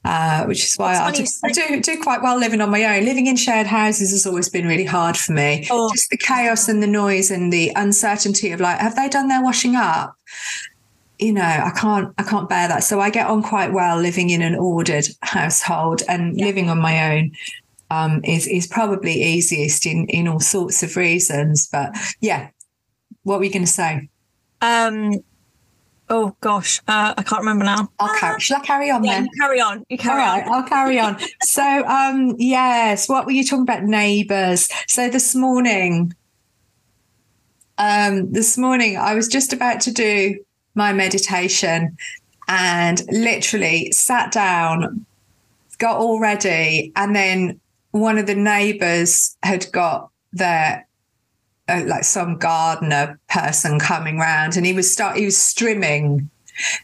Uh, 0.05 0.45
which 0.45 0.63
is 0.63 0.77
why 0.77 0.95
I 0.95 1.11
do, 1.11 1.25
I 1.43 1.51
do, 1.51 1.81
do 1.81 2.01
quite 2.01 2.23
well 2.23 2.39
living 2.39 2.61
on 2.61 2.71
my 2.71 2.85
own. 2.85 3.05
Living 3.05 3.27
in 3.27 3.35
shared 3.35 3.67
houses 3.67 4.13
has 4.13 4.25
always 4.25 4.49
been 4.49 4.65
really 4.65 4.85
hard 4.85 5.17
for 5.17 5.33
me. 5.33 5.67
Oh. 5.69 5.91
Just 5.93 6.11
the 6.11 6.17
chaos 6.17 6.69
and 6.69 6.81
the 6.81 6.87
noise 6.87 7.33
and 7.33 7.53
the 7.53 7.73
uncertainty 7.75 8.53
of 8.53 8.61
like, 8.61 8.79
have 8.79 8.95
they 8.95 9.09
done 9.09 9.27
their 9.27 9.43
washing 9.43 9.75
up? 9.75 10.15
You 11.19 11.33
know 11.33 11.43
i 11.43 11.71
can't 11.77 12.13
i 12.19 12.23
can't 12.23 12.49
bear 12.49 12.69
that. 12.69 12.85
So 12.85 13.01
i 13.01 13.11
get 13.11 13.27
on 13.27 13.43
quite 13.43 13.73
well 13.73 13.99
living 13.99 14.31
in 14.31 14.43
an 14.43 14.55
ordered 14.55 15.07
household 15.23 16.03
and 16.09 16.39
yeah. 16.39 16.47
living 16.47 16.69
on 16.71 16.79
my 16.81 17.17
own 17.17 17.33
um, 17.91 18.21
is 18.25 18.47
is 18.47 18.67
probably 18.67 19.23
easiest 19.23 19.87
in 19.87 20.07
in 20.09 20.27
all 20.29 20.41
sorts 20.41 20.83
of 20.83 20.97
reasons 20.97 21.69
but 21.71 21.97
yeah. 22.21 22.51
What 23.23 23.39
were 23.39 23.45
you 23.45 23.53
going 23.53 23.65
to 23.65 23.71
say? 23.71 24.09
Um 24.61 25.15
oh 26.09 26.37
gosh 26.41 26.79
uh, 26.87 27.15
i 27.17 27.23
can't 27.25 27.41
remember 27.41 27.65
now. 27.65 27.89
I'll 27.99 28.15
carry 28.17 28.39
shall 28.39 28.61
i 28.61 28.65
carry 28.65 28.91
on 28.91 29.03
yeah, 29.03 29.21
then? 29.21 29.29
carry 29.41 29.61
on 29.61 29.85
you 29.89 29.99
carry 29.99 30.21
all 30.23 30.29
right 30.29 30.47
on. 30.47 30.53
i'll 30.53 30.63
carry 30.69 31.01
on. 31.01 31.19
So 31.43 31.63
um 31.87 32.37
yes 32.39 33.09
what 33.09 33.27
were 33.27 33.33
you 33.33 33.45
talking 33.45 33.63
about? 33.63 33.83
Neighbors 33.83 34.69
so 34.87 35.09
this 35.09 35.35
morning 35.35 36.15
um 37.79 38.31
this 38.33 38.57
morning 38.57 38.97
i 38.97 39.15
was 39.15 39.27
just 39.29 39.53
about 39.53 39.81
to 39.81 39.91
do 39.91 40.39
my 40.77 40.93
meditation 40.93 41.97
and 42.49 43.03
literally 43.11 43.91
sat 43.91 44.31
down, 44.31 45.05
got 45.79 45.97
all 45.97 46.21
ready, 46.21 46.93
and 46.95 47.17
then 47.17 47.61
one 47.91 48.19
of 48.19 48.27
the 48.27 48.35
neighbors 48.35 49.37
had 49.43 49.67
got 49.73 50.11
their 50.33 50.87
uh, 51.69 51.83
like 51.87 52.05
some 52.05 52.39
gardener 52.39 53.19
person 53.29 53.81
coming 53.81 54.19
round 54.19 54.57
and 54.57 54.65
he 54.65 54.73
was 54.73 54.93
start 54.93 55.17
he 55.17 55.25
was 55.25 55.37
strimming 55.37 56.29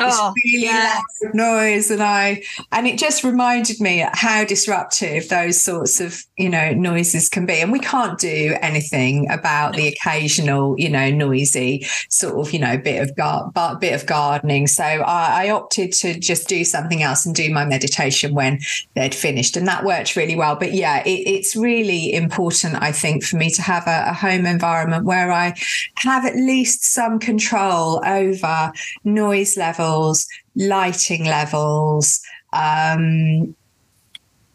oh, 0.00 0.34
really 0.44 0.66
loud 0.66 1.02
noise 1.34 1.90
and 1.90 2.02
i 2.02 2.42
and 2.70 2.86
it 2.86 2.98
just 2.98 3.24
reminded 3.24 3.80
me 3.80 4.06
how 4.12 4.44
disruptive 4.44 5.28
those 5.28 5.62
sorts 5.62 6.00
of 6.00 6.24
you 6.36 6.48
know 6.48 6.72
noises 6.72 7.28
can 7.28 7.46
be. 7.46 7.54
And 7.54 7.72
we 7.72 7.78
can't 7.78 8.18
do 8.18 8.56
anything 8.60 9.30
about 9.30 9.74
the 9.74 9.88
occasional 9.88 10.78
you 10.78 10.88
know 10.88 11.10
noisy 11.10 11.86
sort 12.08 12.34
of 12.34 12.52
you 12.52 12.58
know 12.58 12.76
bit 12.76 13.02
of 13.02 13.16
gar- 13.16 13.50
bit 13.78 13.94
of 13.94 14.06
gardening. 14.06 14.66
So 14.66 14.84
I, 14.84 15.46
I 15.46 15.50
opted 15.50 15.92
to 15.94 16.18
just 16.18 16.48
do 16.48 16.64
something 16.64 17.02
else 17.02 17.26
and 17.26 17.34
do 17.34 17.52
my 17.52 17.64
meditation 17.64 18.34
when 18.34 18.60
they'd 18.94 19.14
finished. 19.14 19.56
And 19.56 19.66
that 19.68 19.84
worked 19.84 20.16
really 20.16 20.36
well. 20.36 20.56
But 20.56 20.72
yeah 20.72 21.02
it, 21.04 21.26
it's 21.26 21.56
really 21.56 22.12
important 22.12 22.80
i 22.80 22.92
think 22.92 23.24
for 23.24 23.36
me 23.36 23.50
to 23.50 23.62
have 23.62 23.86
a, 23.86 24.10
a 24.10 24.12
home 24.12 24.46
environment 24.46 25.04
where 25.04 25.30
i 25.32 25.54
have 25.96 26.24
at 26.24 26.36
least 26.36 26.84
some 26.84 27.18
control 27.18 28.00
over 28.06 28.72
noise 29.04 29.54
levels, 29.62 30.26
lighting 30.56 31.24
levels, 31.24 32.20
um, 32.52 33.54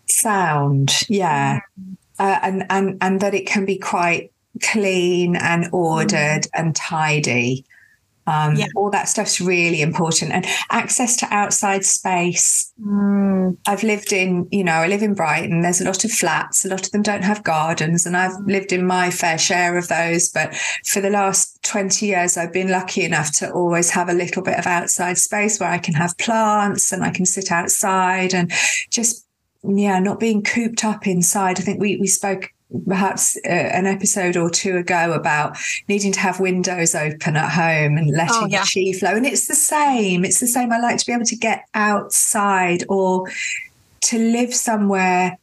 sound, 0.08 0.90
yeah, 1.10 1.60
mm. 1.80 1.96
uh, 2.20 2.40
and 2.42 2.66
and 2.70 2.98
and 3.02 3.20
that 3.22 3.34
it 3.34 3.46
can 3.48 3.66
be 3.66 3.78
quite 3.78 4.32
clean 4.72 5.36
and 5.36 5.70
ordered 5.72 6.44
mm. 6.44 6.50
and 6.54 6.76
tidy. 6.76 7.66
Um, 8.28 8.56
yeah. 8.56 8.68
All 8.76 8.92
that 8.92 9.08
stuff's 9.08 9.42
really 9.42 9.82
important. 9.82 10.32
And 10.32 10.46
access 10.70 11.16
to 11.18 11.28
outside 11.34 11.86
space. 11.86 12.72
Mm. 12.80 13.58
I've 13.66 13.84
lived 13.84 14.12
in, 14.14 14.48
you 14.52 14.64
know, 14.64 14.74
I 14.74 14.88
live 14.88 15.02
in 15.02 15.14
Brighton. 15.14 15.62
There's 15.62 15.82
a 15.82 15.86
lot 15.86 16.04
of 16.04 16.12
flats. 16.12 16.66
A 16.66 16.70
lot 16.70 16.86
of 16.86 16.92
them 16.92 17.02
don't 17.02 17.24
have 17.24 17.44
gardens. 17.44 18.06
And 18.06 18.16
I've 18.16 18.34
mm. 18.34 18.48
lived 18.48 18.72
in 18.72 18.86
my 18.86 19.10
fair 19.10 19.38
share 19.38 19.78
of 19.78 19.88
those. 19.88 20.30
But 20.30 20.56
for 20.86 21.02
the 21.02 21.10
last 21.10 21.58
20 21.64 22.06
years, 22.06 22.38
I've 22.38 22.54
been 22.54 22.70
lucky 22.70 23.04
enough 23.04 23.36
to 23.38 23.52
always 23.52 23.90
have 23.92 24.10
a 24.10 24.14
little 24.14 24.44
bit 24.44 24.60
of 24.60 24.68
outside 24.68 25.18
space 25.18 25.60
where 25.60 25.70
I 25.70 25.78
can 25.78 25.94
have 25.94 26.18
plants 26.18 26.92
and 26.92 27.04
I 27.04 27.10
can 27.10 27.26
sit 27.26 27.52
outside 27.52 28.34
and 28.34 28.52
just 28.92 29.26
yeah, 29.64 30.00
not 30.00 30.20
being 30.20 30.44
cooped 30.44 30.86
up 30.86 31.08
inside. 31.08 31.60
I 31.60 31.64
think 31.64 31.82
we 31.82 31.98
we 31.98 32.08
spoke 32.08 32.52
perhaps 32.86 33.38
uh, 33.46 33.50
an 33.50 33.86
episode 33.86 34.36
or 34.36 34.50
two 34.50 34.78
ago 34.78 35.14
about 35.14 35.58
needing 35.88 36.12
to 36.12 36.20
have 36.20 36.40
windows 36.40 36.96
open 36.96 37.36
at 37.36 37.52
home 37.52 37.98
and 37.98 38.12
letting 38.12 38.36
oh, 38.36 38.48
yeah. 38.48 38.64
the 38.64 38.92
chi 38.92 38.98
flow. 38.98 39.16
And 39.16 39.26
it's 39.26 39.48
the 39.48 39.56
same. 39.56 40.26
It's 40.26 40.40
the 40.40 40.48
same. 40.48 40.72
I 40.72 40.80
like 40.80 40.98
to 40.98 41.06
be 41.06 41.14
able 41.14 41.26
to 41.26 41.36
get 41.36 41.66
outside 41.74 42.84
or 42.90 43.28
to 44.02 44.18
live 44.18 44.54
somewhere 44.54 45.38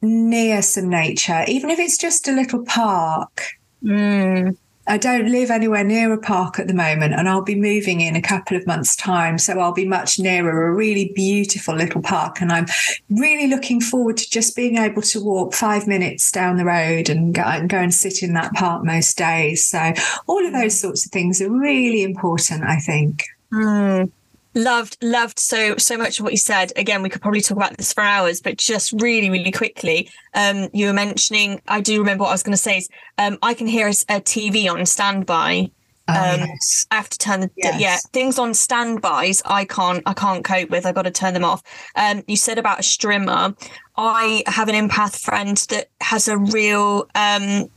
near 0.00 0.62
some 0.62 0.88
nature, 0.88 1.44
even 1.46 1.70
if 1.70 1.78
it's 1.78 1.98
just 1.98 2.28
a 2.28 2.32
little 2.32 2.64
park. 2.64 3.44
Mm. 3.82 4.56
I 4.86 4.98
don't 4.98 5.30
live 5.30 5.50
anywhere 5.50 5.84
near 5.84 6.12
a 6.12 6.18
park 6.18 6.58
at 6.58 6.66
the 6.66 6.74
moment, 6.74 7.14
and 7.14 7.28
I'll 7.28 7.42
be 7.42 7.54
moving 7.54 8.00
in 8.00 8.16
a 8.16 8.22
couple 8.22 8.56
of 8.56 8.66
months' 8.66 8.96
time. 8.96 9.38
So 9.38 9.60
I'll 9.60 9.72
be 9.72 9.86
much 9.86 10.18
nearer 10.18 10.68
a 10.68 10.74
really 10.74 11.12
beautiful 11.14 11.74
little 11.74 12.02
park. 12.02 12.40
And 12.40 12.50
I'm 12.50 12.66
really 13.08 13.46
looking 13.46 13.80
forward 13.80 14.16
to 14.16 14.30
just 14.30 14.56
being 14.56 14.76
able 14.76 15.02
to 15.02 15.24
walk 15.24 15.54
five 15.54 15.86
minutes 15.86 16.32
down 16.32 16.56
the 16.56 16.64
road 16.64 17.08
and 17.08 17.32
go 17.32 17.42
and, 17.42 17.68
go 17.68 17.78
and 17.78 17.94
sit 17.94 18.22
in 18.22 18.34
that 18.34 18.52
park 18.54 18.84
most 18.84 19.16
days. 19.16 19.66
So 19.66 19.92
all 20.26 20.44
of 20.44 20.52
those 20.52 20.78
sorts 20.78 21.06
of 21.06 21.12
things 21.12 21.40
are 21.40 21.50
really 21.50 22.02
important, 22.02 22.64
I 22.64 22.78
think. 22.78 23.24
Mm 23.52 24.10
loved 24.54 24.98
loved 25.02 25.38
so 25.38 25.76
so 25.76 25.96
much 25.96 26.18
of 26.18 26.24
what 26.24 26.32
you 26.32 26.38
said 26.38 26.72
again 26.76 27.02
we 27.02 27.08
could 27.08 27.22
probably 27.22 27.40
talk 27.40 27.56
about 27.56 27.76
this 27.76 27.92
for 27.92 28.02
hours 28.02 28.40
but 28.40 28.58
just 28.58 28.92
really 29.00 29.30
really 29.30 29.50
quickly 29.50 30.10
um 30.34 30.68
you 30.72 30.86
were 30.86 30.92
mentioning 30.92 31.60
i 31.68 31.80
do 31.80 31.98
remember 31.98 32.22
what 32.22 32.28
i 32.28 32.32
was 32.32 32.42
going 32.42 32.52
to 32.52 32.58
say 32.58 32.78
is 32.78 32.88
um 33.18 33.38
i 33.42 33.54
can 33.54 33.66
hear 33.66 33.86
a, 33.86 33.90
a 34.08 34.20
tv 34.20 34.70
on 34.70 34.84
standby 34.84 35.70
oh, 36.08 36.12
um 36.12 36.40
yes. 36.40 36.86
i 36.90 36.96
have 36.96 37.08
to 37.08 37.16
turn 37.16 37.40
the 37.40 37.50
yes. 37.56 37.80
yeah 37.80 37.96
things 38.12 38.38
on 38.38 38.52
standbys 38.52 39.40
i 39.46 39.64
can't 39.64 40.02
i 40.04 40.12
can't 40.12 40.44
cope 40.44 40.68
with 40.68 40.84
i 40.84 40.92
got 40.92 41.02
to 41.02 41.10
turn 41.10 41.32
them 41.32 41.44
off 41.44 41.62
um 41.96 42.22
you 42.26 42.36
said 42.36 42.58
about 42.58 42.78
a 42.78 42.82
strimmer 42.82 43.56
i 43.96 44.42
have 44.46 44.68
an 44.68 44.88
empath 44.88 45.18
friend 45.18 45.66
that 45.70 45.88
has 46.02 46.28
a 46.28 46.36
real 46.36 47.08
um 47.14 47.70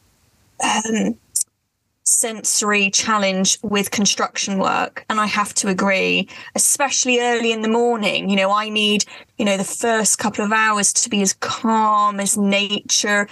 um 0.61 1.15
sensory 2.05 2.91
challenge 2.91 3.57
with 3.63 3.89
construction 3.89 4.59
work 4.59 5.03
and 5.09 5.19
i 5.19 5.25
have 5.25 5.55
to 5.55 5.67
agree 5.67 6.29
especially 6.53 7.19
early 7.19 7.51
in 7.51 7.63
the 7.63 7.67
morning 7.67 8.29
you 8.29 8.35
know 8.35 8.51
i 8.51 8.69
need 8.69 9.03
you 9.37 9.45
know 9.45 9.57
the 9.57 9.63
first 9.63 10.19
couple 10.19 10.45
of 10.45 10.51
hours 10.51 10.93
to 10.93 11.09
be 11.09 11.23
as 11.23 11.33
calm 11.33 12.19
as 12.19 12.37
nature 12.37 13.27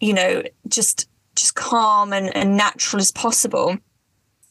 you 0.00 0.12
know 0.12 0.42
just 0.68 1.08
just 1.34 1.54
calm 1.54 2.12
and, 2.12 2.34
and 2.36 2.58
natural 2.58 3.00
as 3.00 3.10
possible 3.10 3.76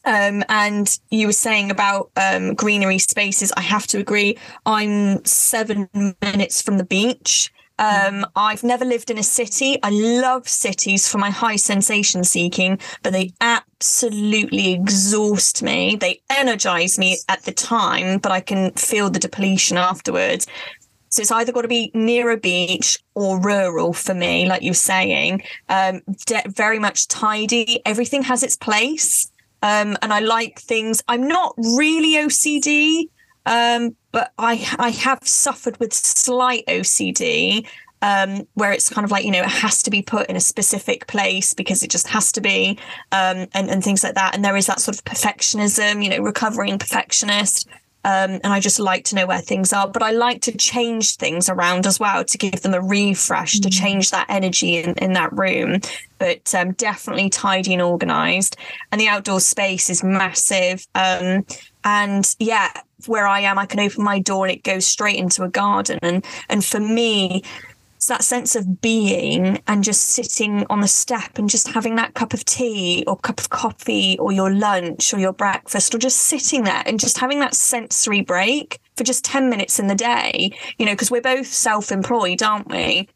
um, 0.04 0.42
and 0.48 0.98
you 1.10 1.26
were 1.26 1.32
saying 1.32 1.70
about 1.70 2.10
um, 2.16 2.54
greenery 2.54 2.98
spaces. 2.98 3.52
I 3.56 3.62
have 3.62 3.86
to 3.88 3.98
agree. 3.98 4.36
I'm 4.66 5.24
seven 5.24 5.88
minutes 6.20 6.60
from 6.60 6.76
the 6.78 6.84
beach. 6.84 7.50
Um, 7.78 8.24
I've 8.36 8.62
never 8.62 8.84
lived 8.84 9.10
in 9.10 9.18
a 9.18 9.22
city. 9.22 9.78
I 9.82 9.90
love 9.90 10.48
cities 10.48 11.08
for 11.08 11.18
my 11.18 11.30
high 11.30 11.56
sensation 11.56 12.24
seeking, 12.24 12.78
but 13.02 13.12
they 13.12 13.32
absolutely 13.40 14.72
exhaust 14.72 15.62
me. 15.62 15.96
They 15.96 16.20
energize 16.30 16.98
me 16.98 17.18
at 17.28 17.42
the 17.42 17.52
time, 17.52 18.18
but 18.18 18.32
I 18.32 18.40
can 18.40 18.70
feel 18.72 19.10
the 19.10 19.18
depletion 19.18 19.76
afterwards. 19.76 20.46
So 21.08 21.22
it's 21.22 21.30
either 21.30 21.52
got 21.52 21.62
to 21.62 21.68
be 21.68 21.92
near 21.94 22.30
a 22.30 22.36
beach 22.36 22.98
or 23.14 23.40
rural 23.40 23.92
for 23.92 24.14
me, 24.14 24.46
like 24.46 24.62
you're 24.62 24.74
saying. 24.74 25.44
Um, 25.68 26.00
de- 26.26 26.42
very 26.48 26.80
much 26.80 27.06
tidy. 27.06 27.80
Everything 27.86 28.22
has 28.22 28.42
its 28.42 28.56
place. 28.56 29.30
Um, 29.62 29.96
and 30.02 30.12
I 30.12 30.18
like 30.18 30.58
things. 30.58 31.02
I'm 31.08 31.26
not 31.26 31.54
really 31.56 32.14
OCD, 32.14 33.08
um, 33.46 33.96
but 34.12 34.32
I 34.38 34.66
I 34.78 34.90
have 34.90 35.26
suffered 35.26 35.78
with 35.78 35.92
slight 35.92 36.64
OCD. 36.66 37.66
um, 38.04 38.46
where 38.52 38.70
it's 38.70 38.90
kind 38.90 39.06
of 39.06 39.10
like, 39.10 39.24
you 39.24 39.30
know, 39.30 39.40
it 39.40 39.48
has 39.48 39.82
to 39.82 39.90
be 39.90 40.02
put 40.02 40.28
in 40.28 40.36
a 40.36 40.40
specific 40.40 41.06
place 41.06 41.54
because 41.54 41.82
it 41.82 41.90
just 41.90 42.06
has 42.08 42.30
to 42.32 42.42
be, 42.42 42.78
um, 43.12 43.46
and, 43.54 43.70
and 43.70 43.82
things 43.82 44.04
like 44.04 44.14
that. 44.14 44.34
And 44.34 44.44
there 44.44 44.58
is 44.58 44.66
that 44.66 44.78
sort 44.78 44.98
of 44.98 45.04
perfectionism, 45.04 46.04
you 46.04 46.10
know, 46.10 46.18
recovering 46.18 46.78
perfectionist. 46.78 47.66
Um, 48.04 48.32
and 48.32 48.48
I 48.48 48.60
just 48.60 48.78
like 48.78 49.04
to 49.06 49.14
know 49.14 49.26
where 49.26 49.40
things 49.40 49.72
are. 49.72 49.88
But 49.88 50.02
I 50.02 50.10
like 50.10 50.42
to 50.42 50.52
change 50.54 51.16
things 51.16 51.48
around 51.48 51.86
as 51.86 51.98
well 51.98 52.22
to 52.22 52.36
give 52.36 52.60
them 52.60 52.74
a 52.74 52.82
refresh, 52.82 53.54
mm-hmm. 53.54 53.62
to 53.62 53.70
change 53.70 54.10
that 54.10 54.26
energy 54.28 54.76
in, 54.76 54.92
in 54.98 55.14
that 55.14 55.32
room. 55.32 55.80
But 56.18 56.54
um, 56.54 56.72
definitely 56.72 57.30
tidy 57.30 57.72
and 57.72 57.80
organized. 57.80 58.58
And 58.92 59.00
the 59.00 59.08
outdoor 59.08 59.40
space 59.40 59.88
is 59.88 60.04
massive. 60.04 60.86
Um, 60.94 61.46
and 61.84 62.34
yeah, 62.38 62.70
where 63.06 63.26
I 63.26 63.40
am, 63.40 63.58
I 63.58 63.66
can 63.66 63.80
open 63.80 64.02
my 64.02 64.18
door 64.18 64.46
and 64.46 64.54
it 64.54 64.64
goes 64.64 64.86
straight 64.86 65.16
into 65.18 65.42
a 65.42 65.48
garden. 65.48 65.98
And 66.02 66.24
and 66.48 66.64
for 66.64 66.80
me, 66.80 67.42
it's 67.96 68.06
that 68.06 68.24
sense 68.24 68.54
of 68.54 68.82
being 68.82 69.62
and 69.66 69.82
just 69.82 70.02
sitting 70.10 70.66
on 70.68 70.80
the 70.80 70.88
step 70.88 71.38
and 71.38 71.48
just 71.48 71.68
having 71.68 71.96
that 71.96 72.14
cup 72.14 72.34
of 72.34 72.44
tea 72.44 73.04
or 73.06 73.16
cup 73.16 73.40
of 73.40 73.50
coffee 73.50 74.18
or 74.18 74.32
your 74.32 74.54
lunch 74.54 75.14
or 75.14 75.18
your 75.18 75.32
breakfast 75.32 75.94
or 75.94 75.98
just 75.98 76.18
sitting 76.18 76.64
there 76.64 76.82
and 76.84 77.00
just 77.00 77.18
having 77.18 77.40
that 77.40 77.54
sensory 77.54 78.20
break 78.20 78.78
for 78.96 79.04
just 79.04 79.24
10 79.24 79.48
minutes 79.48 79.78
in 79.78 79.86
the 79.86 79.94
day, 79.94 80.52
you 80.78 80.84
know, 80.84 80.92
because 80.92 81.10
we're 81.10 81.22
both 81.22 81.46
self 81.46 81.90
employed, 81.90 82.42
aren't 82.42 82.68
we? 82.68 83.08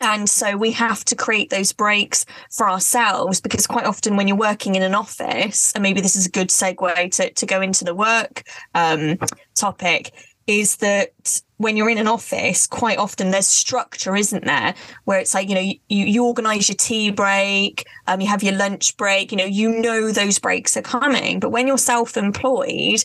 And 0.00 0.28
so 0.28 0.56
we 0.56 0.72
have 0.72 1.04
to 1.06 1.16
create 1.16 1.50
those 1.50 1.72
breaks 1.72 2.26
for 2.50 2.68
ourselves 2.68 3.40
because 3.40 3.66
quite 3.66 3.86
often 3.86 4.16
when 4.16 4.28
you're 4.28 4.36
working 4.36 4.74
in 4.74 4.82
an 4.82 4.94
office, 4.94 5.72
and 5.72 5.82
maybe 5.82 6.00
this 6.00 6.16
is 6.16 6.26
a 6.26 6.30
good 6.30 6.48
segue 6.48 7.10
to, 7.12 7.32
to 7.32 7.46
go 7.46 7.62
into 7.62 7.84
the 7.84 7.94
work 7.94 8.42
um, 8.74 9.18
topic, 9.54 10.12
is 10.46 10.76
that 10.76 11.40
when 11.56 11.76
you're 11.76 11.90
in 11.90 11.98
an 11.98 12.06
office, 12.06 12.66
quite 12.66 12.98
often 12.98 13.30
there's 13.30 13.48
structure, 13.48 14.14
isn't 14.14 14.44
there? 14.44 14.74
Where 15.04 15.18
it's 15.18 15.34
like, 15.34 15.48
you 15.48 15.54
know, 15.54 15.60
you, 15.60 15.78
you 15.88 16.24
organize 16.24 16.68
your 16.68 16.76
tea 16.76 17.10
break, 17.10 17.84
um, 18.06 18.20
you 18.20 18.28
have 18.28 18.42
your 18.42 18.54
lunch 18.54 18.96
break, 18.96 19.32
you 19.32 19.38
know, 19.38 19.44
you 19.44 19.80
know 19.80 20.12
those 20.12 20.38
breaks 20.38 20.76
are 20.76 20.82
coming. 20.82 21.40
But 21.40 21.50
when 21.50 21.66
you're 21.66 21.78
self 21.78 22.16
employed, 22.16 23.02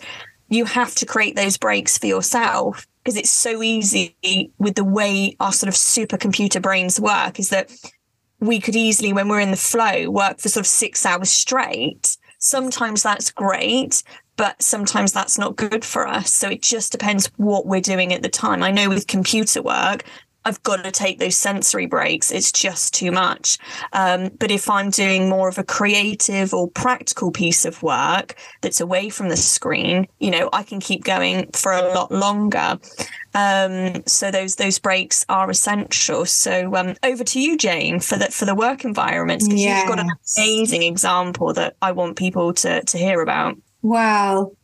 you 0.49 0.65
have 0.65 0.93
to 0.95 1.05
create 1.05 1.35
those 1.35 1.57
breaks 1.57 1.97
for 1.97 2.07
yourself 2.07 2.85
because 3.03 3.17
it's 3.17 3.31
so 3.31 3.63
easy 3.63 4.15
with 4.57 4.75
the 4.75 4.83
way 4.83 5.35
our 5.39 5.51
sort 5.51 5.67
of 5.67 5.73
supercomputer 5.73 6.61
brains 6.61 6.99
work 6.99 7.39
is 7.39 7.49
that 7.49 7.71
we 8.39 8.59
could 8.59 8.75
easily, 8.75 9.13
when 9.13 9.27
we're 9.27 9.39
in 9.39 9.51
the 9.51 9.57
flow, 9.57 10.09
work 10.09 10.39
for 10.39 10.49
sort 10.49 10.65
of 10.65 10.67
six 10.67 11.05
hours 11.05 11.29
straight. 11.29 12.17
Sometimes 12.39 13.03
that's 13.03 13.31
great, 13.31 14.03
but 14.35 14.61
sometimes 14.61 15.11
that's 15.11 15.37
not 15.37 15.55
good 15.55 15.85
for 15.85 16.07
us. 16.07 16.33
So 16.33 16.49
it 16.49 16.61
just 16.61 16.91
depends 16.91 17.27
what 17.37 17.67
we're 17.67 17.81
doing 17.81 18.13
at 18.13 18.23
the 18.23 18.29
time. 18.29 18.63
I 18.63 18.71
know 18.71 18.89
with 18.89 19.07
computer 19.07 19.61
work, 19.61 20.05
I've 20.43 20.61
got 20.63 20.83
to 20.83 20.91
take 20.91 21.19
those 21.19 21.35
sensory 21.35 21.85
breaks. 21.85 22.31
It's 22.31 22.51
just 22.51 22.93
too 22.93 23.11
much. 23.11 23.57
Um, 23.93 24.29
but 24.39 24.49
if 24.49 24.69
I'm 24.69 24.89
doing 24.89 25.29
more 25.29 25.47
of 25.47 25.57
a 25.57 25.63
creative 25.63 26.53
or 26.53 26.69
practical 26.69 27.31
piece 27.31 27.65
of 27.65 27.83
work 27.83 28.35
that's 28.61 28.81
away 28.81 29.09
from 29.09 29.29
the 29.29 29.37
screen, 29.37 30.07
you 30.19 30.31
know, 30.31 30.49
I 30.51 30.63
can 30.63 30.79
keep 30.79 31.03
going 31.03 31.49
for 31.53 31.71
a 31.71 31.93
lot 31.93 32.11
longer. 32.11 32.79
Um, 33.33 34.03
so 34.07 34.31
those 34.31 34.55
those 34.55 34.79
breaks 34.79 35.25
are 35.29 35.49
essential. 35.49 36.25
So 36.25 36.75
um, 36.75 36.95
over 37.03 37.23
to 37.23 37.39
you, 37.39 37.57
Jane, 37.57 37.99
for 37.99 38.17
the 38.17 38.25
for 38.25 38.45
the 38.45 38.55
work 38.55 38.83
environments 38.83 39.47
because 39.47 39.61
yes. 39.61 39.81
you've 39.81 39.95
got 39.95 39.99
an 39.99 40.11
amazing 40.37 40.83
example 40.83 41.53
that 41.53 41.75
I 41.81 41.91
want 41.91 42.17
people 42.17 42.53
to 42.55 42.83
to 42.83 42.97
hear 42.97 43.21
about. 43.21 43.57
Well, 43.83 44.55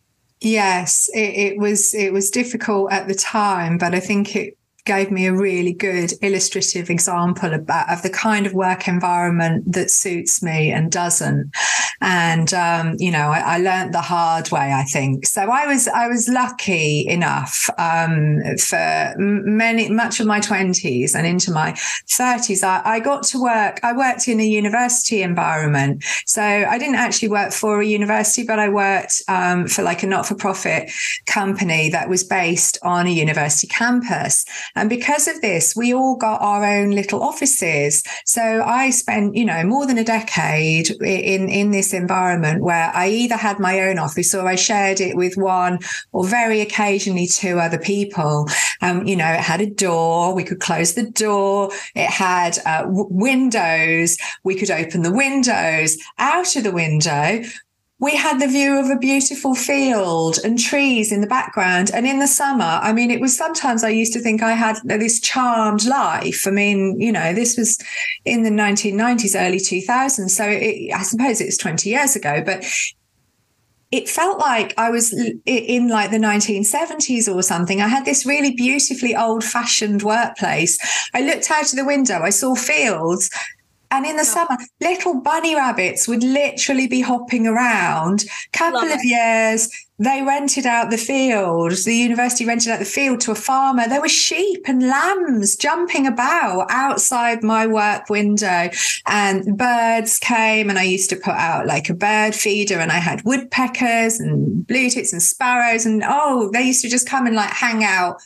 yes, 0.42 1.10
it, 1.14 1.54
it 1.54 1.58
was 1.60 1.94
it 1.94 2.12
was 2.12 2.30
difficult 2.30 2.92
at 2.92 3.08
the 3.08 3.16
time, 3.16 3.78
but 3.78 3.94
I 3.94 4.00
think 4.00 4.36
it 4.36 4.57
gave 4.88 5.12
me 5.12 5.28
a 5.28 5.34
really 5.34 5.74
good 5.74 6.14
illustrative 6.22 6.90
example 6.90 7.54
about, 7.54 7.92
of 7.92 8.02
the 8.02 8.10
kind 8.10 8.48
of 8.48 8.54
work 8.54 8.88
environment 8.88 9.72
that 9.72 9.92
suits 9.92 10.42
me 10.42 10.72
and 10.72 10.92
doesn't. 10.92 11.52
And 12.00 12.54
um, 12.54 12.96
you 13.00 13.12
know, 13.12 13.30
I, 13.30 13.40
I, 13.40 13.58
learned 13.58 13.94
the 13.94 14.02
hard 14.02 14.52
way. 14.52 14.72
I 14.72 14.84
think 14.84 15.26
so. 15.26 15.42
I 15.42 15.66
was 15.66 15.88
I 15.88 16.08
was 16.08 16.30
lucky 16.30 17.08
enough 17.08 17.70
um, 17.80 18.40
for 18.58 19.16
many 19.18 19.90
much 19.90 20.20
of 20.20 20.28
my 20.28 20.40
twenties 20.40 21.16
and 21.16 21.26
into 21.26 21.52
my 21.52 21.76
thirties. 22.08 22.64
I, 22.64 22.82
I 22.86 23.00
got 23.00 23.24
to 23.24 23.42
work. 23.42 23.80
I 23.84 23.94
worked 23.94 24.28
in 24.28 24.40
a 24.40 24.46
university 24.46 25.24
environment, 25.24 26.04
so 26.26 26.42
I 26.42 26.78
didn't 26.78 26.96
actually 26.96 27.30
work 27.30 27.52
for 27.52 27.82
a 27.82 27.86
university, 27.86 28.44
but 28.44 28.60
I 28.60 28.70
worked 28.70 29.24
um, 29.28 29.68
for 29.68 29.82
like 29.82 30.04
a 30.04 30.08
not 30.08 30.28
for 30.28 30.36
profit 30.36 30.92
company 31.26 31.90
that 31.90 32.10
was 32.10 32.24
based 32.24 32.78
on 32.84 33.08
a 33.08 33.12
university 33.12 33.68
campus. 33.68 34.46
And 34.78 34.90
because 34.90 35.28
of 35.28 35.42
this, 35.42 35.76
we 35.76 35.94
all 35.94 36.16
got 36.16 36.42
our 36.42 36.64
own 36.64 36.92
little 36.92 37.24
offices. 37.24 38.04
So 38.26 38.62
I 38.64 38.92
spent, 38.92 39.36
you 39.36 39.46
know, 39.46 39.64
more 39.64 39.86
than 39.86 39.98
a 39.98 40.04
decade 40.04 40.92
in, 41.02 41.50
in 41.50 41.72
this 41.72 41.94
environment 41.94 42.64
where 42.64 42.92
I 42.94 43.10
either 43.10 43.36
had 43.36 43.60
my 43.60 43.82
own 43.82 44.00
office 44.00 44.34
or 44.34 44.48
I 44.48 44.56
shared 44.56 45.02
it 45.02 45.16
with 45.16 45.36
one 45.36 45.80
or 46.12 46.26
very 46.26 46.62
occasionally 46.62 47.28
two 47.28 47.60
other 47.60 47.80
people. 47.80 48.48
Um, 48.82 49.06
you 49.06 49.16
know, 49.16 49.32
it 49.32 49.40
had 49.40 49.62
a 49.62 49.70
door. 49.70 50.36
We 50.36 50.44
could 50.44 50.60
close 50.60 50.94
the 50.94 51.10
door. 51.10 51.72
It 51.96 52.10
had 52.10 52.60
uh, 52.66 52.84
w- 52.84 53.08
windows. 53.10 54.18
We 54.44 54.56
could 54.56 54.72
open 54.72 55.02
the 55.02 55.14
windows. 55.14 55.98
Out 56.18 56.56
of 56.56 56.64
the 56.64 56.72
window, 56.72 57.44
we 58.00 58.16
had 58.16 58.40
the 58.40 58.48
view 58.48 58.80
of 58.80 58.92
a 58.92 59.00
beautiful 59.00 59.56
field 59.56 60.38
and 60.44 60.60
trees 60.60 61.12
in 61.12 61.22
the 61.22 61.28
background. 61.28 61.90
And 61.92 62.06
in 62.06 62.20
the 62.20 62.28
summer, 62.28 62.80
I 62.82 62.94
mean, 62.94 63.10
it 63.10 63.20
was 63.20 63.36
sometimes 63.36 63.84
I 63.84 63.90
used 63.90 64.14
to 64.14 64.20
think 64.20 64.44
I 64.44 64.52
had 64.52 64.78
this 64.84 65.20
charmed 65.20 65.84
life. 65.86 66.46
I 66.46 66.52
mean, 66.52 67.00
you 67.02 67.12
know, 67.12 67.34
this 67.34 67.58
was 67.58 67.80
in 68.24 68.44
the 68.44 68.52
1990s, 68.52 69.36
early 69.36 69.58
2000s. 69.58 70.30
So 70.30 70.44
it, 70.48 70.94
I 70.94 71.02
suppose 71.02 71.42
it's 71.42 71.58
20 71.58 71.90
years 71.90 72.16
ago, 72.16 72.44
but 72.46 72.64
it 73.90 74.08
felt 74.08 74.38
like 74.38 74.76
I 74.78 74.92
was 74.92 75.14
in 75.46 75.88
like 75.88 76.12
the 76.12 76.18
1970s 76.18 77.34
or 77.34 77.42
something. 77.42 77.82
I 77.82 77.88
had 77.88 78.06
this 78.06 78.28
really 78.28 78.54
beautifully 78.54 79.16
old 79.16 79.44
fashioned 79.44 80.04
workplace. 80.04 80.78
I 81.16 81.22
looked 81.22 81.50
out 81.50 81.72
of 81.72 81.78
the 81.78 81.86
window, 81.86 82.20
I 82.22 82.30
saw 82.30 82.54
fields, 82.54 83.32
and 83.92 84.06
in 84.06 84.18
the 84.18 84.26
summer, 84.26 84.58
little 84.82 85.22
bunny 85.22 85.56
rabbits 85.56 86.08
would 86.08 86.24
literally 86.24 86.88
be 86.88 87.02
hopping 87.02 87.48
around. 87.48 88.26
Couple 88.52 88.82
Love 88.82 88.92
of 88.92 89.00
it. 89.02 89.08
years, 89.08 89.70
they 90.00 90.22
rented 90.22 90.66
out 90.66 90.92
the 90.92 90.98
fields. 90.98 91.86
The 91.86 91.96
university 91.96 92.46
rented 92.46 92.72
out 92.72 92.80
the 92.80 92.86
field 92.86 93.22
to 93.22 93.32
a 93.32 93.36
farmer. 93.36 93.88
There 93.88 94.02
were 94.02 94.10
sheep 94.10 94.64
and 94.68 94.84
lambs 94.84 95.56
jumping 95.56 96.06
about 96.06 96.68
outside 96.70 97.44
my 97.44 97.66
work 97.66 98.10
window, 98.10 98.70
and 99.08 99.58
birds 99.58 100.20
came. 100.20 100.70
And 100.70 100.78
I 100.78 100.84
used 100.84 101.10
to 101.10 101.16
put 101.16 101.34
out 101.34 101.66
like 101.66 101.90
a 101.90 101.96
bird 101.96 102.36
feeder, 102.36 102.80
and 102.80 102.92
I 102.92 103.00
had 103.00 103.24
woodpeckers 103.24 104.20
and 104.20 104.68
blue 104.68 104.90
tits 104.90 105.14
and 105.14 105.22
sparrows. 105.22 105.86
And 105.86 106.04
oh, 106.06 106.52
they 106.52 106.64
used 106.64 106.84
to 106.84 106.90
just 106.90 107.10
come 107.10 107.26
and 107.26 107.36
like 107.36 107.52
hang 107.52 107.84
out 107.84 108.18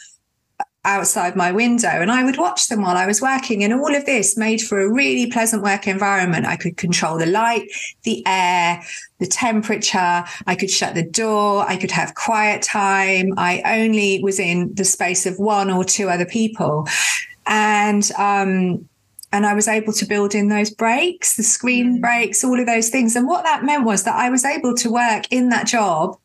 outside 0.84 1.36
my 1.36 1.52
window 1.52 1.90
and 1.90 2.12
I 2.12 2.24
would 2.24 2.38
watch 2.38 2.68
them 2.68 2.82
while 2.82 2.98
I 2.98 3.06
was 3.06 3.22
working. 3.22 3.64
And 3.64 3.74
all 3.74 3.96
of 3.96 4.06
this 4.06 4.36
made 4.36 4.62
for 4.62 4.80
a 4.80 4.92
really 4.92 5.30
pleasant 5.30 5.62
work 5.62 5.88
environment. 5.88 6.48
I 6.48 6.56
could 6.56 6.78
control 6.78 7.18
the 7.18 7.28
light, 7.28 7.70
the 8.04 8.24
air, 8.26 8.82
the 9.20 9.28
temperature. 9.28 10.24
I 10.48 10.56
could 10.56 10.72
shut 10.72 10.96
the 10.96 11.04
door. 11.04 11.66
I 11.68 11.78
could 11.78 11.92
have 11.92 12.16
quiet 12.16 12.64
time. 12.64 13.34
I 13.38 13.62
only 13.80 14.24
was 14.24 14.40
in 14.40 14.74
the 14.74 14.86
space 14.86 15.26
of 15.26 15.38
one 15.38 15.70
or 15.70 15.84
two 15.84 16.10
other 16.10 16.26
people. 16.26 16.88
And, 17.46 18.10
um, 18.18 18.88
and 19.34 19.46
I 19.46 19.54
was 19.54 19.68
able 19.68 19.94
to 19.94 20.06
build 20.06 20.36
in 20.36 20.50
those 20.50 20.72
breaks, 20.72 21.38
the 21.38 21.44
screen 21.44 21.98
mm. 21.98 22.02
breaks, 22.02 22.44
all 22.44 22.60
of 22.60 22.66
those 22.66 22.90
things. 22.90 23.16
And 23.16 23.28
what 23.28 23.44
that 23.44 23.64
meant 23.64 23.86
was 23.86 24.04
that 24.04 24.16
I 24.16 24.30
was 24.30 24.44
able 24.44 24.76
to 24.76 24.92
work 24.92 25.26
in 25.32 25.50
that 25.50 25.68
job, 25.68 26.18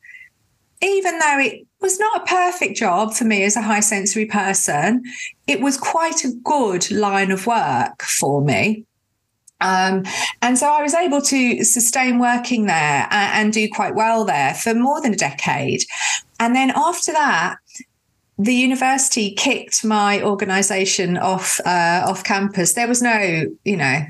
even 0.83 1.19
though 1.19 1.39
it 1.39 1.67
was 1.81 1.99
not 1.99 2.23
a 2.23 2.27
perfect 2.27 2.77
job 2.77 3.13
for 3.15 3.25
me 3.25 3.45
as 3.45 3.57
a 3.57 3.63
high 3.63 3.81
sensory 3.81 4.27
person. 4.27 5.03
It 5.47 5.61
was 5.61 5.77
quite 5.77 6.25
a 6.25 6.33
good 6.43 6.91
line 6.91 7.31
of 7.31 7.47
work 7.47 8.03
for 8.03 8.43
me. 8.43 8.85
Um, 9.61 10.05
and 10.43 10.59
so 10.59 10.69
I 10.69 10.83
was 10.83 10.95
able 10.95 11.23
to 11.23 11.65
sustain 11.65 12.19
working 12.19 12.67
there 12.67 13.09
and, 13.11 13.47
and 13.47 13.53
do 13.53 13.69
quite 13.71 13.95
well 13.95 14.25
there 14.25 14.55
for 14.55 14.75
more 14.75 15.01
than 15.01 15.15
a 15.15 15.17
decade. 15.17 15.83
And 16.39 16.55
then 16.55 16.73
after 16.75 17.13
that, 17.13 17.57
the 18.39 18.53
university 18.53 19.31
kicked 19.31 19.83
my 19.83 20.23
organization 20.23 21.17
off 21.17 21.59
uh, 21.65 22.03
off 22.07 22.23
campus. 22.23 22.75
There 22.75 22.87
was 22.87 23.01
no, 23.01 23.47
you 23.65 23.77
know, 23.77 24.03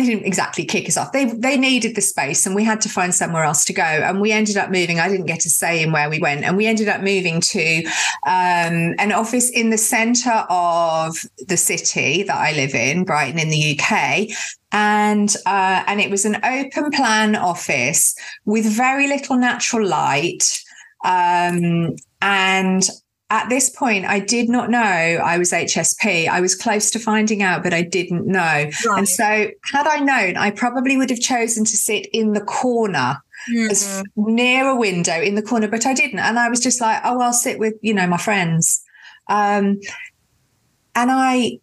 they 0.00 0.06
didn't 0.06 0.26
exactly 0.26 0.64
kick 0.64 0.88
us 0.88 0.96
off. 0.96 1.12
They 1.12 1.26
they 1.26 1.56
needed 1.56 1.94
the 1.94 2.00
space, 2.00 2.46
and 2.46 2.54
we 2.54 2.64
had 2.64 2.80
to 2.82 2.88
find 2.88 3.14
somewhere 3.14 3.44
else 3.44 3.64
to 3.66 3.72
go. 3.72 3.82
And 3.82 4.20
we 4.20 4.32
ended 4.32 4.56
up 4.56 4.70
moving. 4.70 4.98
I 4.98 5.08
didn't 5.08 5.26
get 5.26 5.44
a 5.44 5.50
say 5.50 5.82
in 5.82 5.92
where 5.92 6.08
we 6.08 6.18
went, 6.18 6.44
and 6.44 6.56
we 6.56 6.66
ended 6.66 6.88
up 6.88 7.00
moving 7.00 7.40
to 7.40 7.84
um, 8.26 8.94
an 8.98 9.12
office 9.12 9.50
in 9.50 9.70
the 9.70 9.78
centre 9.78 10.44
of 10.48 11.16
the 11.46 11.56
city 11.56 12.22
that 12.22 12.36
I 12.36 12.52
live 12.52 12.74
in, 12.74 13.04
Brighton, 13.04 13.38
in 13.38 13.50
the 13.50 13.78
UK. 13.78 14.28
And 14.72 15.34
uh, 15.46 15.84
and 15.86 16.00
it 16.00 16.10
was 16.10 16.24
an 16.24 16.36
open 16.44 16.90
plan 16.90 17.36
office 17.36 18.14
with 18.44 18.64
very 18.64 19.08
little 19.08 19.36
natural 19.36 19.86
light. 19.86 20.44
Um, 21.04 21.96
and 22.22 22.88
at 23.30 23.48
this 23.48 23.70
point, 23.70 24.04
I 24.06 24.18
did 24.18 24.48
not 24.48 24.70
know 24.70 24.78
I 24.78 25.38
was 25.38 25.52
HSP. 25.52 26.28
I 26.28 26.40
was 26.40 26.56
close 26.56 26.90
to 26.90 26.98
finding 26.98 27.42
out, 27.42 27.62
but 27.62 27.72
I 27.72 27.82
didn't 27.82 28.26
know. 28.26 28.40
Right. 28.42 28.98
And 28.98 29.08
so, 29.08 29.50
had 29.72 29.86
I 29.86 30.00
known, 30.00 30.36
I 30.36 30.50
probably 30.50 30.96
would 30.96 31.10
have 31.10 31.20
chosen 31.20 31.64
to 31.64 31.76
sit 31.76 32.06
in 32.12 32.32
the 32.32 32.40
corner. 32.40 33.22
Mm-hmm. 33.50 33.70
As 33.70 34.02
near 34.16 34.68
a 34.68 34.76
window 34.76 35.18
in 35.18 35.34
the 35.34 35.40
corner, 35.40 35.66
but 35.66 35.86
I 35.86 35.94
didn't. 35.94 36.18
And 36.18 36.38
I 36.38 36.50
was 36.50 36.60
just 36.60 36.78
like, 36.78 37.00
oh, 37.04 37.22
I'll 37.22 37.32
sit 37.32 37.58
with, 37.58 37.72
you 37.80 37.94
know, 37.94 38.06
my 38.06 38.18
friends. 38.18 38.82
Um, 39.28 39.80
and 40.94 41.10
I 41.10 41.60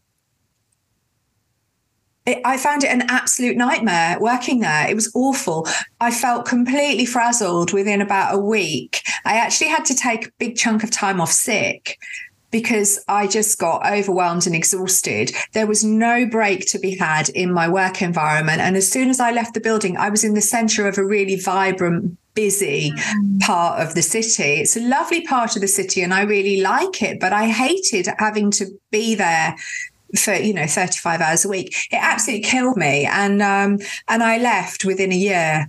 it, 2.28 2.42
I 2.46 2.58
found 2.58 2.84
it 2.84 2.92
an 2.92 3.04
absolute 3.10 3.58
nightmare 3.58 4.18
working 4.20 4.60
there. 4.60 4.88
It 4.88 4.96
was 4.96 5.12
awful. 5.16 5.66
I 6.00 6.12
felt 6.12 6.46
completely 6.46 7.06
frazzled 7.06 7.74
within 7.74 8.02
about 8.02 8.36
a 8.36 8.38
week. 8.38 9.02
I 9.26 9.38
actually 9.38 9.70
had 9.70 9.86
to 9.86 9.96
take 9.96 10.28
a 10.28 10.32
big 10.38 10.58
chunk 10.58 10.84
of 10.84 10.92
time 10.92 11.22
off 11.22 11.32
sick 11.32 11.98
because 12.52 13.04
I 13.08 13.28
just 13.28 13.58
got 13.60 13.86
overwhelmed 13.86 14.46
and 14.46 14.56
exhausted. 14.56 15.32
There 15.54 15.68
was 15.68 15.84
no 15.84 16.26
break 16.26 16.66
to 16.68 16.80
be 16.80 16.98
had 16.98 17.30
in 17.30 17.52
my 17.52 17.68
work 17.68 18.02
environment. 18.02 18.62
And 18.62 18.78
as 18.78 18.90
soon 18.90 19.10
as 19.10 19.20
I 19.20 19.32
left 19.32 19.54
the 19.54 19.60
building, 19.60 19.98
I 19.98 20.10
was 20.10 20.24
in 20.24 20.34
the 20.34 20.42
center 20.42 20.88
of 20.88 20.98
a 20.98 21.06
really 21.06 21.36
vibrant, 21.36 22.18
busy 22.34 22.92
mm. 22.92 23.40
part 23.42 23.82
of 23.82 23.96
the 23.96 24.02
city. 24.02 24.62
It's 24.62 24.78
a 24.78 24.88
lovely 24.88 25.26
part 25.26 25.56
of 25.56 25.62
the 25.62 25.68
city 25.68 26.04
and 26.04 26.14
I 26.14 26.22
really 26.22 26.62
like 26.62 27.02
it, 27.02 27.20
but 27.20 27.34
I 27.34 27.48
hated 27.48 28.08
having 28.18 28.52
to 28.52 28.68
be 28.92 29.16
there 29.16 29.56
for 30.16 30.34
you 30.34 30.54
know 30.54 30.68
35 30.68 31.22
hours 31.22 31.46
a 31.46 31.50
week. 31.50 31.76
It 31.92 32.00
absolutely 32.00 32.48
killed 32.48 32.78
me. 32.78 33.06
And 33.06 33.42
um 33.42 33.80
and 34.08 34.24
i 34.24 34.38
left 34.38 34.86
within 34.86 35.12
a 35.12 35.16
year. 35.16 35.68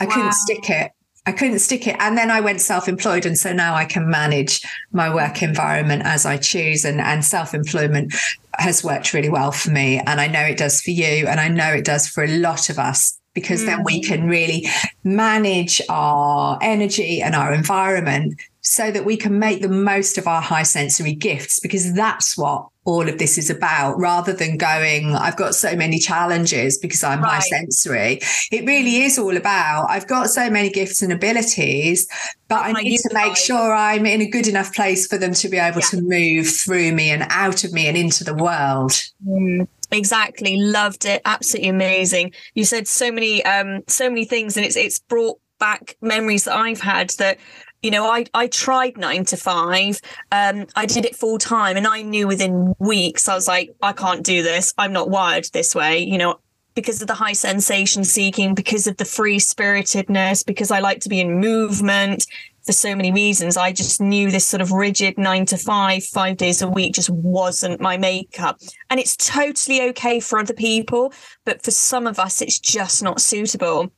I 0.00 0.06
wow. 0.06 0.12
couldn't 0.12 0.32
stick 0.34 0.70
it. 0.70 0.92
I 1.26 1.32
couldn't 1.32 1.60
stick 1.60 1.86
it. 1.86 1.96
And 1.98 2.16
then 2.16 2.30
i 2.30 2.40
went 2.40 2.60
self-employed. 2.60 3.26
And 3.26 3.38
so 3.38 3.52
now 3.52 3.74
i 3.74 3.84
can 3.84 4.08
manage 4.08 4.62
my 4.92 5.12
work 5.12 5.42
environment 5.42 6.02
as 6.04 6.26
i 6.26 6.36
choose. 6.36 6.84
And 6.84 7.00
and 7.00 7.24
self-employment 7.24 8.14
has 8.58 8.84
worked 8.84 9.12
really 9.12 9.30
well 9.30 9.52
for 9.52 9.70
me. 9.70 10.00
And 10.06 10.20
i 10.20 10.26
know 10.26 10.42
it 10.42 10.58
does 10.58 10.80
for 10.80 10.90
you. 10.90 11.26
And 11.26 11.40
i 11.40 11.48
know 11.48 11.72
it 11.72 11.84
does 11.84 12.08
for 12.08 12.24
a 12.24 12.38
lot 12.38 12.70
of 12.70 12.78
us 12.78 13.18
because 13.34 13.62
mm. 13.62 13.66
then 13.66 13.84
we 13.84 14.00
mm. 14.00 14.06
can 14.06 14.28
really 14.28 14.66
manage 15.02 15.82
our 15.88 16.58
energy 16.62 17.20
and 17.20 17.34
our 17.34 17.52
environment 17.52 18.34
so 18.64 18.90
that 18.90 19.04
we 19.04 19.16
can 19.16 19.38
make 19.38 19.60
the 19.60 19.68
most 19.68 20.16
of 20.16 20.26
our 20.26 20.40
high 20.40 20.62
sensory 20.62 21.14
gifts 21.14 21.60
because 21.60 21.92
that's 21.92 22.36
what 22.36 22.66
all 22.86 23.06
of 23.08 23.18
this 23.18 23.36
is 23.36 23.50
about 23.50 23.98
rather 23.98 24.32
than 24.32 24.56
going 24.56 25.14
i've 25.14 25.36
got 25.36 25.54
so 25.54 25.76
many 25.76 25.98
challenges 25.98 26.78
because 26.78 27.04
i'm 27.04 27.22
right. 27.22 27.34
high 27.34 27.40
sensory 27.40 28.18
it 28.50 28.64
really 28.64 29.02
is 29.02 29.18
all 29.18 29.36
about 29.36 29.86
i've 29.90 30.06
got 30.06 30.28
so 30.30 30.48
many 30.50 30.70
gifts 30.70 31.02
and 31.02 31.12
abilities 31.12 32.08
but 32.48 32.60
i 32.64 32.72
need 32.72 32.98
to 32.98 33.10
make 33.12 33.36
sure 33.36 33.74
i'm 33.74 34.06
in 34.06 34.22
a 34.22 34.28
good 34.28 34.48
enough 34.48 34.74
place 34.74 35.06
for 35.06 35.18
them 35.18 35.34
to 35.34 35.48
be 35.48 35.58
able 35.58 35.80
yeah. 35.80 35.86
to 35.86 36.00
move 36.02 36.48
through 36.48 36.92
me 36.92 37.10
and 37.10 37.26
out 37.30 37.64
of 37.64 37.72
me 37.72 37.86
and 37.86 37.96
into 37.96 38.24
the 38.24 38.34
world 38.34 38.92
mm. 39.26 39.66
Exactly, 39.92 40.56
loved 40.56 41.04
it. 41.04 41.22
Absolutely 41.24 41.68
amazing. 41.68 42.32
You 42.54 42.64
said 42.64 42.88
so 42.88 43.12
many, 43.12 43.44
um, 43.44 43.84
so 43.86 44.08
many 44.08 44.24
things, 44.24 44.56
and 44.56 44.66
it's 44.66 44.74
it's 44.74 44.98
brought 44.98 45.38
back 45.60 45.96
memories 46.00 46.44
that 46.44 46.56
I've 46.56 46.80
had 46.80 47.10
that 47.18 47.38
you 47.84 47.90
know, 47.90 48.10
I, 48.10 48.24
I 48.32 48.46
tried 48.46 48.96
nine 48.96 49.26
to 49.26 49.36
five. 49.36 50.00
Um, 50.32 50.66
I 50.74 50.86
did 50.86 51.04
it 51.04 51.14
full 51.14 51.36
time 51.36 51.76
and 51.76 51.86
I 51.86 52.00
knew 52.00 52.26
within 52.26 52.74
weeks, 52.78 53.28
I 53.28 53.34
was 53.34 53.46
like, 53.46 53.76
I 53.82 53.92
can't 53.92 54.24
do 54.24 54.42
this. 54.42 54.72
I'm 54.78 54.92
not 54.92 55.10
wired 55.10 55.46
this 55.52 55.74
way, 55.74 55.98
you 55.98 56.16
know, 56.16 56.40
because 56.74 57.02
of 57.02 57.08
the 57.08 57.14
high 57.14 57.34
sensation 57.34 58.02
seeking, 58.02 58.54
because 58.54 58.86
of 58.86 58.96
the 58.96 59.04
free 59.04 59.38
spiritedness, 59.38 60.42
because 60.42 60.70
I 60.70 60.80
like 60.80 61.00
to 61.00 61.10
be 61.10 61.20
in 61.20 61.38
movement 61.40 62.26
for 62.64 62.72
so 62.72 62.96
many 62.96 63.12
reasons. 63.12 63.58
I 63.58 63.70
just 63.70 64.00
knew 64.00 64.30
this 64.30 64.46
sort 64.46 64.62
of 64.62 64.72
rigid 64.72 65.18
nine 65.18 65.44
to 65.46 65.58
five, 65.58 66.04
five 66.04 66.38
days 66.38 66.62
a 66.62 66.68
week 66.68 66.94
just 66.94 67.10
wasn't 67.10 67.82
my 67.82 67.98
makeup. 67.98 68.60
And 68.88 68.98
it's 68.98 69.14
totally 69.14 69.82
okay 69.90 70.20
for 70.20 70.38
other 70.38 70.54
people, 70.54 71.12
but 71.44 71.62
for 71.62 71.70
some 71.70 72.06
of 72.06 72.18
us, 72.18 72.40
it's 72.40 72.58
just 72.58 73.02
not 73.02 73.20
suitable. 73.20 73.92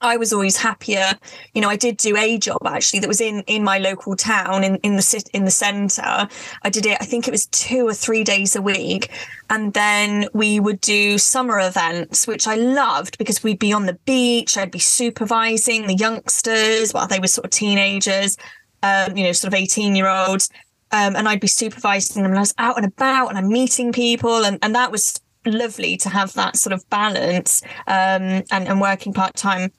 I 0.00 0.16
was 0.16 0.32
always 0.32 0.56
happier. 0.56 1.12
You 1.54 1.60
know, 1.60 1.68
I 1.68 1.76
did 1.76 1.96
do 1.96 2.16
a 2.16 2.38
job 2.38 2.58
actually 2.64 3.00
that 3.00 3.08
was 3.08 3.20
in 3.20 3.40
in 3.46 3.64
my 3.64 3.78
local 3.78 4.14
town 4.14 4.62
in 4.62 4.76
in 4.76 4.96
the 4.96 5.30
in 5.32 5.44
the 5.44 5.50
centre. 5.50 6.28
I 6.62 6.70
did 6.70 6.86
it. 6.86 6.98
I 7.00 7.04
think 7.04 7.26
it 7.26 7.32
was 7.32 7.46
two 7.46 7.86
or 7.86 7.94
three 7.94 8.22
days 8.22 8.54
a 8.54 8.62
week, 8.62 9.10
and 9.50 9.72
then 9.74 10.28
we 10.32 10.60
would 10.60 10.80
do 10.80 11.18
summer 11.18 11.58
events, 11.58 12.28
which 12.28 12.46
I 12.46 12.54
loved 12.54 13.18
because 13.18 13.42
we'd 13.42 13.58
be 13.58 13.72
on 13.72 13.86
the 13.86 13.98
beach. 14.04 14.56
I'd 14.56 14.70
be 14.70 14.78
supervising 14.78 15.88
the 15.88 15.96
youngsters 15.96 16.92
while 16.92 17.08
they 17.08 17.18
were 17.18 17.26
sort 17.26 17.46
of 17.46 17.50
teenagers, 17.50 18.36
um, 18.84 19.16
you 19.16 19.24
know, 19.24 19.32
sort 19.32 19.52
of 19.52 19.58
eighteen 19.58 19.96
year 19.96 20.08
olds, 20.08 20.48
um, 20.92 21.16
and 21.16 21.28
I'd 21.28 21.40
be 21.40 21.48
supervising 21.48 22.22
them. 22.22 22.30
And 22.30 22.38
I 22.38 22.42
was 22.42 22.54
out 22.58 22.76
and 22.76 22.86
about, 22.86 23.30
and 23.30 23.38
I'm 23.38 23.48
meeting 23.48 23.92
people, 23.92 24.44
and 24.44 24.60
and 24.62 24.76
that 24.76 24.92
was 24.92 25.20
lovely 25.44 25.96
to 25.96 26.08
have 26.08 26.34
that 26.34 26.56
sort 26.56 26.72
of 26.72 26.88
balance 26.90 27.62
um, 27.86 28.42
and, 28.50 28.68
and 28.68 28.80
working 28.80 29.12
part 29.12 29.34
time 29.34 29.72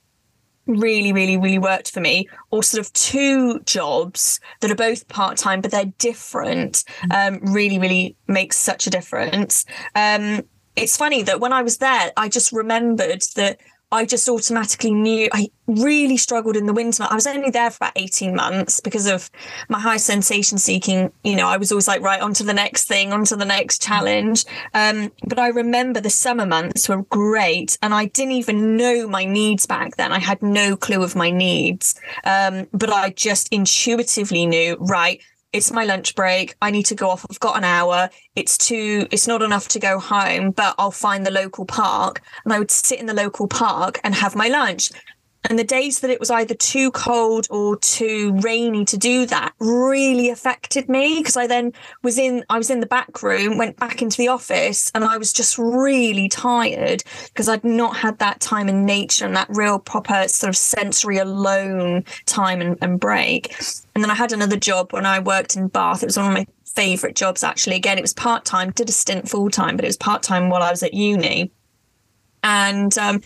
really, 0.70 1.12
really, 1.12 1.38
really 1.38 1.60
worked 1.60 1.92
for 1.92 2.00
me, 2.00 2.30
or 2.52 2.64
sort 2.64 2.86
of 2.86 2.94
two 2.94 3.60
jobs 3.62 4.40
that 4.62 4.72
are 4.72 4.76
both 4.76 5.08
part 5.08 5.38
time, 5.38 5.62
but 5.62 5.72
they're 5.72 5.92
different, 5.98 6.84
um, 7.12 7.40
really, 7.54 7.80
really 7.80 8.16
makes 8.28 8.58
such 8.58 8.88
a 8.88 8.90
difference. 8.90 9.66
Um, 9.96 10.44
it's 10.76 10.96
funny 10.96 11.24
that 11.24 11.40
when 11.40 11.52
I 11.52 11.62
was 11.62 11.78
there, 11.78 12.12
I 12.16 12.30
just 12.30 12.52
remembered 12.52 13.24
that 13.36 13.60
I 13.92 14.06
just 14.06 14.30
automatically 14.30 14.92
knew 14.92 15.30
I 15.34 15.50
really 15.66 16.18
struggled 16.18 16.56
in 16.56 16.68
the 16.68 16.74
winter. 16.74 17.08
I 17.10 17.16
was 17.16 17.26
only 17.26 17.50
there 17.50 17.72
for 17.72 17.78
about 17.78 17.94
18 17.96 18.36
months 18.36 18.80
because 18.80 19.08
of 19.08 19.32
my 19.68 19.80
high 19.80 19.98
sensation 19.98 20.60
seeking. 20.60 21.12
You 21.24 21.36
know, 21.36 21.48
I 21.48 21.58
was 21.58 21.72
always 21.72 21.88
like, 21.88 22.02
right, 22.02 22.22
on 22.22 22.34
to 22.36 22.44
the 22.44 22.54
next 22.54 22.88
thing, 22.88 23.12
on 23.12 23.26
to 23.26 23.36
the 23.36 23.46
next 23.46 23.82
challenge. 23.82 24.46
Um, 24.76 25.12
but 25.26 25.40
I 25.40 25.48
remember 25.48 26.00
the 26.00 26.10
summer 26.12 26.46
months 26.46 26.88
were 26.88 27.04
great. 27.04 27.80
And 27.82 27.94
I 27.94 28.06
didn't 28.06 28.34
even 28.34 28.78
know 28.78 29.08
my 29.08 29.26
needs 29.26 29.66
back 29.66 29.96
then. 29.96 30.12
I 30.12 30.20
had 30.20 30.42
no 30.44 30.76
clue 30.76 31.04
of 31.04 31.16
my 31.16 31.32
needs. 31.32 31.96
Um, 32.26 32.68
but 32.72 32.92
I 32.92 33.10
just 33.10 33.48
intuitively 33.52 34.46
knew, 34.46 34.78
right, 34.80 35.22
it's 35.52 35.72
my 35.72 35.84
lunch 35.84 36.16
break. 36.16 36.56
I 36.62 36.72
need 36.72 36.86
to 36.88 36.96
go 36.96 37.10
off. 37.10 37.26
I've 37.30 37.40
got 37.40 37.58
an 37.58 37.64
hour. 37.64 38.10
It's 38.36 38.58
too, 38.58 39.08
it's 39.12 39.28
not 39.28 39.42
enough 39.42 39.68
to 39.70 39.80
go 39.80 40.00
home, 40.00 40.52
but 40.52 40.76
I'll 40.78 40.92
find 40.92 41.26
the 41.26 41.32
local 41.32 41.66
park 41.66 42.22
and 42.44 42.54
I 42.54 42.60
would 42.60 42.72
sit 42.72 43.00
in 43.00 43.08
the 43.08 43.14
local 43.14 43.48
park 43.48 44.00
and 44.04 44.14
have 44.14 44.36
my 44.36 44.48
lunch. 44.48 44.92
And 45.46 45.58
the 45.58 45.64
days 45.64 46.02
that 46.02 46.10
it 46.10 46.20
was 46.20 46.30
either 46.30 46.54
too 46.54 46.92
cold 46.92 47.48
or 47.50 47.78
too 47.78 48.38
rainy 48.42 48.84
to 48.86 48.98
do 48.98 49.26
that 49.28 49.54
really 49.60 50.30
affected 50.30 50.90
me 50.90 51.20
because 51.20 51.38
I 51.38 51.48
then 51.48 51.72
was 52.04 52.18
in 52.18 52.44
I 52.50 52.58
was 52.58 52.70
in 52.70 52.82
the 52.82 52.86
back 52.86 53.24
room, 53.24 53.58
went 53.58 53.78
back 53.78 54.02
into 54.02 54.18
the 54.18 54.28
office, 54.28 54.92
and 54.94 55.04
I 55.04 55.18
was 55.18 55.32
just 55.32 55.58
really 55.58 56.28
tired 56.28 57.04
because 57.28 57.48
I'd 57.48 57.64
not 57.64 57.96
had 57.96 58.20
that 58.20 58.42
time 58.42 58.68
in 58.68 58.86
nature 58.86 59.26
and 59.26 59.36
that 59.36 59.48
real 59.50 59.80
proper 59.80 60.28
sort 60.28 60.50
of 60.50 60.58
sensory 60.58 61.18
alone 61.18 62.04
time 62.26 62.60
and, 62.62 62.78
and 62.82 63.00
break. 63.00 63.56
And 63.96 64.04
then 64.04 64.12
I 64.12 64.16
had 64.16 64.34
another 64.34 64.58
job 64.58 64.92
when 64.92 65.06
I 65.06 65.20
worked 65.20 65.56
in 65.56 65.70
Bath. 65.70 66.04
It 66.04 66.08
was 66.08 66.18
one 66.18 66.28
of 66.28 66.34
my 66.34 66.48
favorite 66.66 67.16
jobs 67.16 67.44
actually. 67.44 67.78
Again, 67.78 67.98
it 67.98 68.02
was 68.02 68.14
part 68.14 68.44
time, 68.44 68.72
did 68.72 68.90
a 68.90 68.94
stint 68.94 69.30
full 69.30 69.50
time, 69.50 69.78
but 69.78 69.86
it 69.86 69.90
was 69.90 69.98
part 69.98 70.22
time 70.22 70.50
while 70.50 70.64
I 70.64 70.72
was 70.72 70.84
at 70.84 70.94
uni. 70.94 71.52
And 72.44 72.98
um, 72.98 73.22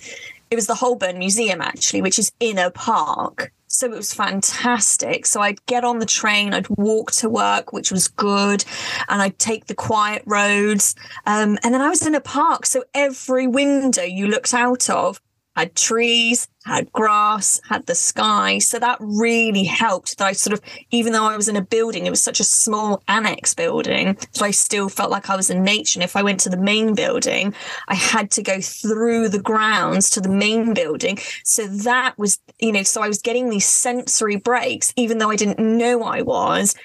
it 0.53 0.55
was 0.55 0.67
the 0.67 0.75
Holburne 0.75 1.17
Museum 1.17 1.61
actually, 1.61 2.03
which 2.03 2.19
is 2.19 2.31
in 2.39 2.59
a 2.59 2.69
park. 2.69 3.51
So 3.65 3.87
it 3.87 3.95
was 3.95 4.13
fantastic. 4.13 5.25
So 5.25 5.41
I'd 5.41 5.65
get 5.65 5.83
on 5.83 5.97
the 5.97 6.05
train, 6.05 6.53
I'd 6.53 6.69
walk 6.69 7.11
to 7.13 7.27
work, 7.27 7.73
which 7.73 7.91
was 7.91 8.07
good, 8.07 8.63
and 9.09 9.19
I'd 9.19 9.39
take 9.39 9.65
the 9.65 9.73
quiet 9.73 10.21
roads. 10.27 10.93
Um, 11.25 11.57
and 11.63 11.73
then 11.73 11.81
I 11.81 11.89
was 11.89 12.05
in 12.05 12.13
a 12.13 12.21
park. 12.21 12.67
So 12.67 12.83
every 12.93 13.47
window 13.47 14.03
you 14.03 14.27
looked 14.27 14.53
out 14.53 14.91
of 14.91 15.19
had 15.55 15.75
trees, 15.75 16.47
had 16.65 16.91
grass, 16.91 17.59
had 17.67 17.85
the 17.85 17.95
sky. 17.95 18.57
So 18.57 18.79
that 18.79 18.97
really 18.99 19.63
helped 19.63 20.17
that 20.17 20.25
I 20.27 20.31
sort 20.31 20.53
of, 20.53 20.61
even 20.91 21.13
though 21.13 21.25
I 21.25 21.35
was 21.37 21.47
in 21.47 21.55
a 21.55 21.61
building, 21.61 22.05
it 22.05 22.09
was 22.09 22.23
such 22.23 22.39
a 22.39 22.45
small 22.45 23.03
annex 23.07 23.53
building. 23.53 24.17
So 24.31 24.45
I 24.45 24.51
still 24.51 24.89
felt 24.89 25.11
like 25.11 25.29
I 25.29 25.35
was 25.35 25.49
in 25.49 25.63
nature. 25.63 25.99
And 25.99 26.03
if 26.03 26.15
I 26.15 26.23
went 26.23 26.39
to 26.41 26.49
the 26.49 26.57
main 26.57 26.95
building, 26.95 27.53
I 27.87 27.95
had 27.95 28.31
to 28.31 28.43
go 28.43 28.61
through 28.61 29.29
the 29.29 29.41
grounds 29.41 30.09
to 30.11 30.21
the 30.21 30.29
main 30.29 30.73
building. 30.73 31.19
So 31.43 31.67
that 31.67 32.17
was, 32.17 32.39
you 32.59 32.71
know, 32.71 32.83
so 32.83 33.01
I 33.01 33.07
was 33.07 33.21
getting 33.21 33.49
these 33.49 33.65
sensory 33.65 34.37
breaks, 34.37 34.93
even 34.95 35.17
though 35.17 35.29
I 35.29 35.35
didn't 35.35 35.59
know 35.59 36.03
I 36.03 36.21
was 36.21 36.75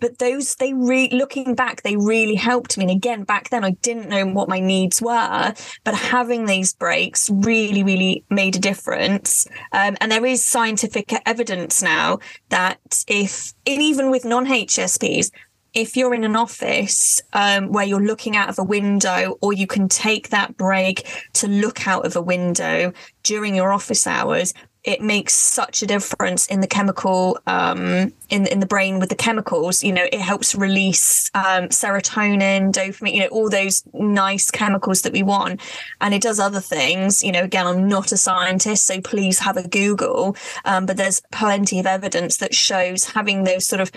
but 0.00 0.18
those 0.18 0.54
they 0.56 0.72
re 0.72 1.08
looking 1.12 1.54
back 1.54 1.82
they 1.82 1.96
really 1.96 2.34
helped 2.34 2.76
me. 2.76 2.84
And 2.84 2.90
again 2.90 3.24
back 3.24 3.50
then 3.50 3.64
i 3.64 3.70
didn't 3.82 4.08
know 4.08 4.26
what 4.26 4.48
my 4.48 4.60
needs 4.60 5.00
were 5.02 5.54
but 5.84 5.94
having 5.94 6.46
these 6.46 6.72
breaks 6.72 7.30
really 7.30 7.82
really 7.82 8.24
made 8.30 8.56
a 8.56 8.58
difference. 8.58 9.46
Um, 9.72 9.96
and 10.00 10.10
there 10.10 10.26
is 10.26 10.44
scientific 10.44 11.12
evidence 11.26 11.82
now 11.82 12.18
that 12.48 13.04
if 13.06 13.52
and 13.66 13.82
even 13.82 14.10
with 14.10 14.24
non-hsps 14.24 15.30
if 15.72 15.96
you're 15.96 16.14
in 16.14 16.24
an 16.24 16.36
office 16.36 17.20
um, 17.32 17.70
where 17.70 17.84
you're 17.84 18.04
looking 18.04 18.36
out 18.36 18.48
of 18.48 18.58
a 18.58 18.64
window, 18.64 19.38
or 19.40 19.52
you 19.52 19.66
can 19.66 19.88
take 19.88 20.30
that 20.30 20.56
break 20.56 21.06
to 21.34 21.46
look 21.46 21.86
out 21.86 22.04
of 22.04 22.16
a 22.16 22.22
window 22.22 22.92
during 23.22 23.54
your 23.54 23.72
office 23.72 24.06
hours, 24.06 24.52
it 24.82 25.02
makes 25.02 25.34
such 25.34 25.82
a 25.82 25.86
difference 25.86 26.46
in 26.46 26.60
the 26.60 26.66
chemical 26.66 27.38
um, 27.46 28.12
in 28.30 28.46
in 28.46 28.60
the 28.60 28.66
brain 28.66 28.98
with 28.98 29.10
the 29.10 29.14
chemicals. 29.14 29.84
You 29.84 29.92
know, 29.92 30.06
it 30.10 30.20
helps 30.20 30.54
release 30.54 31.30
um, 31.34 31.68
serotonin, 31.68 32.72
dopamine, 32.72 33.14
you 33.14 33.20
know, 33.20 33.28
all 33.28 33.50
those 33.50 33.82
nice 33.92 34.50
chemicals 34.50 35.02
that 35.02 35.12
we 35.12 35.22
want, 35.22 35.60
and 36.00 36.14
it 36.14 36.22
does 36.22 36.40
other 36.40 36.60
things. 36.60 37.22
You 37.22 37.32
know, 37.32 37.42
again, 37.42 37.66
I'm 37.66 37.88
not 37.88 38.12
a 38.12 38.16
scientist, 38.16 38.86
so 38.86 39.00
please 39.00 39.38
have 39.40 39.56
a 39.56 39.68
Google. 39.68 40.36
Um, 40.64 40.86
but 40.86 40.96
there's 40.96 41.20
plenty 41.30 41.78
of 41.78 41.86
evidence 41.86 42.38
that 42.38 42.54
shows 42.54 43.04
having 43.04 43.44
those 43.44 43.66
sort 43.66 43.80
of 43.80 43.90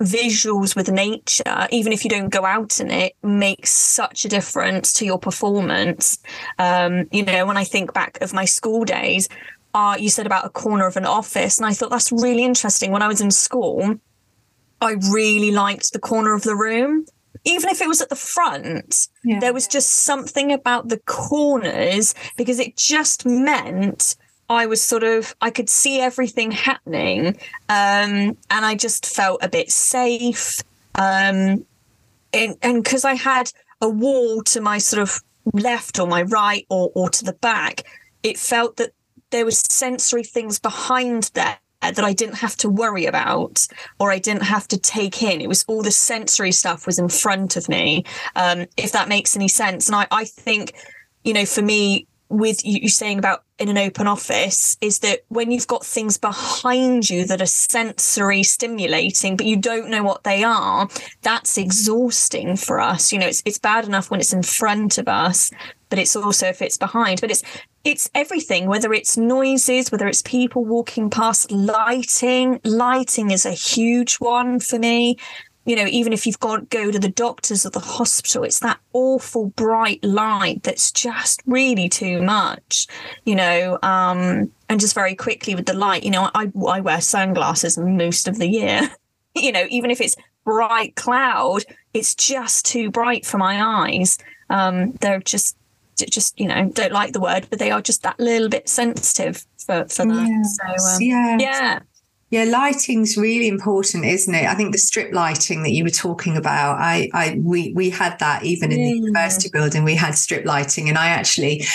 visuals 0.00 0.74
with 0.74 0.90
nature, 0.90 1.68
even 1.70 1.92
if 1.92 2.04
you 2.04 2.10
don't 2.10 2.28
go 2.30 2.44
out 2.44 2.80
in 2.80 2.90
it, 2.90 3.14
makes 3.22 3.70
such 3.70 4.24
a 4.24 4.28
difference 4.28 4.92
to 4.94 5.04
your 5.04 5.18
performance. 5.18 6.18
Um, 6.58 7.06
you 7.12 7.24
know, 7.24 7.46
when 7.46 7.56
I 7.56 7.64
think 7.64 7.92
back 7.92 8.18
of 8.20 8.32
my 8.32 8.44
school 8.44 8.84
days, 8.84 9.28
uh, 9.74 9.96
you 9.98 10.10
said 10.10 10.26
about 10.26 10.44
a 10.44 10.50
corner 10.50 10.86
of 10.86 10.96
an 10.96 11.06
office, 11.06 11.58
and 11.58 11.66
I 11.66 11.72
thought 11.72 11.90
that's 11.90 12.12
really 12.12 12.44
interesting. 12.44 12.90
When 12.90 13.02
I 13.02 13.08
was 13.08 13.20
in 13.20 13.30
school, 13.30 13.96
I 14.80 14.96
really 15.10 15.50
liked 15.50 15.92
the 15.92 15.98
corner 15.98 16.34
of 16.34 16.42
the 16.42 16.56
room. 16.56 17.06
Even 17.44 17.70
if 17.70 17.80
it 17.80 17.88
was 17.88 18.00
at 18.00 18.08
the 18.08 18.16
front, 18.16 19.08
yeah. 19.24 19.40
there 19.40 19.52
was 19.52 19.66
just 19.66 20.04
something 20.04 20.52
about 20.52 20.88
the 20.88 20.98
corners 20.98 22.14
because 22.36 22.60
it 22.60 22.76
just 22.76 23.24
meant 23.26 24.16
I 24.48 24.66
was 24.66 24.82
sort 24.82 25.02
of 25.02 25.34
I 25.40 25.50
could 25.50 25.68
see 25.68 26.00
everything 26.00 26.50
happening, 26.50 27.28
um, 27.68 28.36
and 28.50 28.66
I 28.66 28.74
just 28.74 29.06
felt 29.06 29.42
a 29.42 29.48
bit 29.48 29.70
safe. 29.70 30.60
Um, 30.94 31.64
and 32.34 32.56
because 32.84 33.04
I 33.04 33.14
had 33.14 33.50
a 33.80 33.88
wall 33.88 34.42
to 34.44 34.60
my 34.60 34.78
sort 34.78 35.02
of 35.02 35.20
left 35.52 35.98
or 35.98 36.06
my 36.06 36.22
right 36.22 36.66
or 36.68 36.92
or 36.94 37.08
to 37.08 37.24
the 37.24 37.32
back, 37.32 37.82
it 38.22 38.38
felt 38.38 38.76
that 38.76 38.92
there 39.32 39.44
was 39.44 39.58
sensory 39.58 40.22
things 40.22 40.58
behind 40.58 41.30
there 41.34 41.58
that 41.80 42.04
I 42.04 42.12
didn't 42.12 42.36
have 42.36 42.56
to 42.58 42.68
worry 42.68 43.06
about 43.06 43.66
or 43.98 44.12
I 44.12 44.20
didn't 44.20 44.44
have 44.44 44.68
to 44.68 44.78
take 44.78 45.20
in. 45.22 45.40
It 45.40 45.48
was 45.48 45.64
all 45.66 45.82
the 45.82 45.90
sensory 45.90 46.52
stuff 46.52 46.86
was 46.86 46.98
in 46.98 47.08
front 47.08 47.56
of 47.56 47.68
me, 47.68 48.04
um, 48.36 48.66
if 48.76 48.92
that 48.92 49.08
makes 49.08 49.34
any 49.34 49.48
sense. 49.48 49.88
And 49.88 49.96
I, 49.96 50.06
I 50.12 50.24
think, 50.24 50.74
you 51.24 51.32
know, 51.32 51.44
for 51.44 51.62
me, 51.62 52.06
with 52.32 52.64
you 52.64 52.88
saying 52.88 53.18
about 53.18 53.44
in 53.58 53.68
an 53.68 53.76
open 53.76 54.06
office 54.06 54.78
is 54.80 55.00
that 55.00 55.20
when 55.28 55.50
you've 55.50 55.66
got 55.66 55.84
things 55.84 56.16
behind 56.16 57.10
you 57.10 57.26
that 57.26 57.42
are 57.42 57.46
sensory 57.46 58.42
stimulating 58.42 59.36
but 59.36 59.44
you 59.44 59.54
don't 59.54 59.90
know 59.90 60.02
what 60.02 60.24
they 60.24 60.42
are 60.42 60.88
that's 61.20 61.58
exhausting 61.58 62.56
for 62.56 62.80
us 62.80 63.12
you 63.12 63.18
know 63.18 63.26
it's 63.26 63.42
it's 63.44 63.58
bad 63.58 63.84
enough 63.84 64.10
when 64.10 64.18
it's 64.18 64.32
in 64.32 64.42
front 64.42 64.96
of 64.96 65.06
us 65.08 65.50
but 65.90 65.98
it's 65.98 66.16
also 66.16 66.46
if 66.48 66.62
it's 66.62 66.78
behind 66.78 67.20
but 67.20 67.30
it's 67.30 67.42
it's 67.84 68.10
everything 68.14 68.66
whether 68.66 68.92
it's 68.92 69.16
noises 69.16 69.90
whether 69.90 70.06
it's 70.06 70.22
people 70.22 70.64
walking 70.64 71.10
past 71.10 71.50
lighting 71.50 72.60
lighting 72.64 73.30
is 73.30 73.44
a 73.44 73.52
huge 73.52 74.16
one 74.16 74.60
for 74.60 74.78
me 74.78 75.16
you 75.64 75.76
know, 75.76 75.86
even 75.86 76.12
if 76.12 76.26
you've 76.26 76.40
got 76.40 76.70
go 76.70 76.90
to 76.90 76.98
the 76.98 77.08
doctors 77.08 77.64
or 77.64 77.70
the 77.70 77.78
hospital, 77.78 78.42
it's 78.42 78.60
that 78.60 78.80
awful 78.92 79.46
bright 79.50 80.02
light 80.02 80.62
that's 80.64 80.90
just 80.90 81.40
really 81.46 81.88
too 81.88 82.20
much, 82.20 82.88
you 83.24 83.36
know. 83.36 83.78
Um, 83.82 84.50
and 84.68 84.80
just 84.80 84.94
very 84.94 85.14
quickly 85.14 85.54
with 85.54 85.66
the 85.66 85.74
light, 85.74 86.02
you 86.02 86.10
know, 86.10 86.30
I 86.34 86.50
I 86.66 86.80
wear 86.80 87.00
sunglasses 87.00 87.78
most 87.78 88.26
of 88.26 88.38
the 88.38 88.48
year. 88.48 88.90
you 89.36 89.52
know, 89.52 89.66
even 89.68 89.90
if 89.90 90.00
it's 90.00 90.16
bright 90.44 90.96
cloud, 90.96 91.62
it's 91.94 92.14
just 92.14 92.66
too 92.66 92.90
bright 92.90 93.24
for 93.24 93.38
my 93.38 93.62
eyes. 93.62 94.18
Um, 94.50 94.92
they're 95.00 95.20
just 95.20 95.56
just 95.96 96.38
you 96.38 96.48
know 96.48 96.68
don't 96.70 96.92
like 96.92 97.12
the 97.12 97.20
word, 97.20 97.46
but 97.50 97.58
they 97.58 97.70
are 97.70 97.82
just 97.82 98.02
that 98.02 98.18
little 98.18 98.48
bit 98.48 98.68
sensitive 98.68 99.44
for 99.58 99.86
for 99.88 100.06
that. 100.06 100.28
Yeah. 100.28 100.42
So 100.42 100.94
um, 100.94 101.02
yeah, 101.02 101.36
yeah. 101.38 101.78
Yeah, 102.30 102.44
lighting's 102.44 103.18
really 103.18 103.46
important, 103.46 104.06
isn't 104.06 104.34
it? 104.34 104.46
I 104.46 104.54
think 104.54 104.72
the 104.72 104.78
strip 104.78 105.12
lighting 105.12 105.64
that 105.64 105.72
you 105.72 105.84
were 105.84 105.90
talking 105.90 106.38
about, 106.38 106.78
I, 106.78 107.10
I, 107.12 107.38
we, 107.38 107.74
we 107.74 107.90
had 107.90 108.18
that 108.20 108.42
even 108.42 108.72
in 108.72 108.78
the 108.78 108.88
university 108.88 109.50
building. 109.52 109.84
We 109.84 109.96
had 109.96 110.14
strip 110.14 110.46
lighting, 110.46 110.88
and 110.88 110.96
I 110.96 111.08
actually 111.08 111.66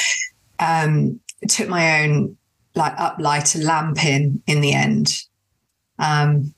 um, 0.58 1.20
took 1.48 1.70
my 1.70 2.02
own 2.02 2.38
like 2.74 2.96
uplighter 2.98 3.64
lamp 3.64 4.04
in 4.04 4.42
in 4.48 4.62
the 4.62 4.74
end. 4.74 5.22
Um, 6.00 6.56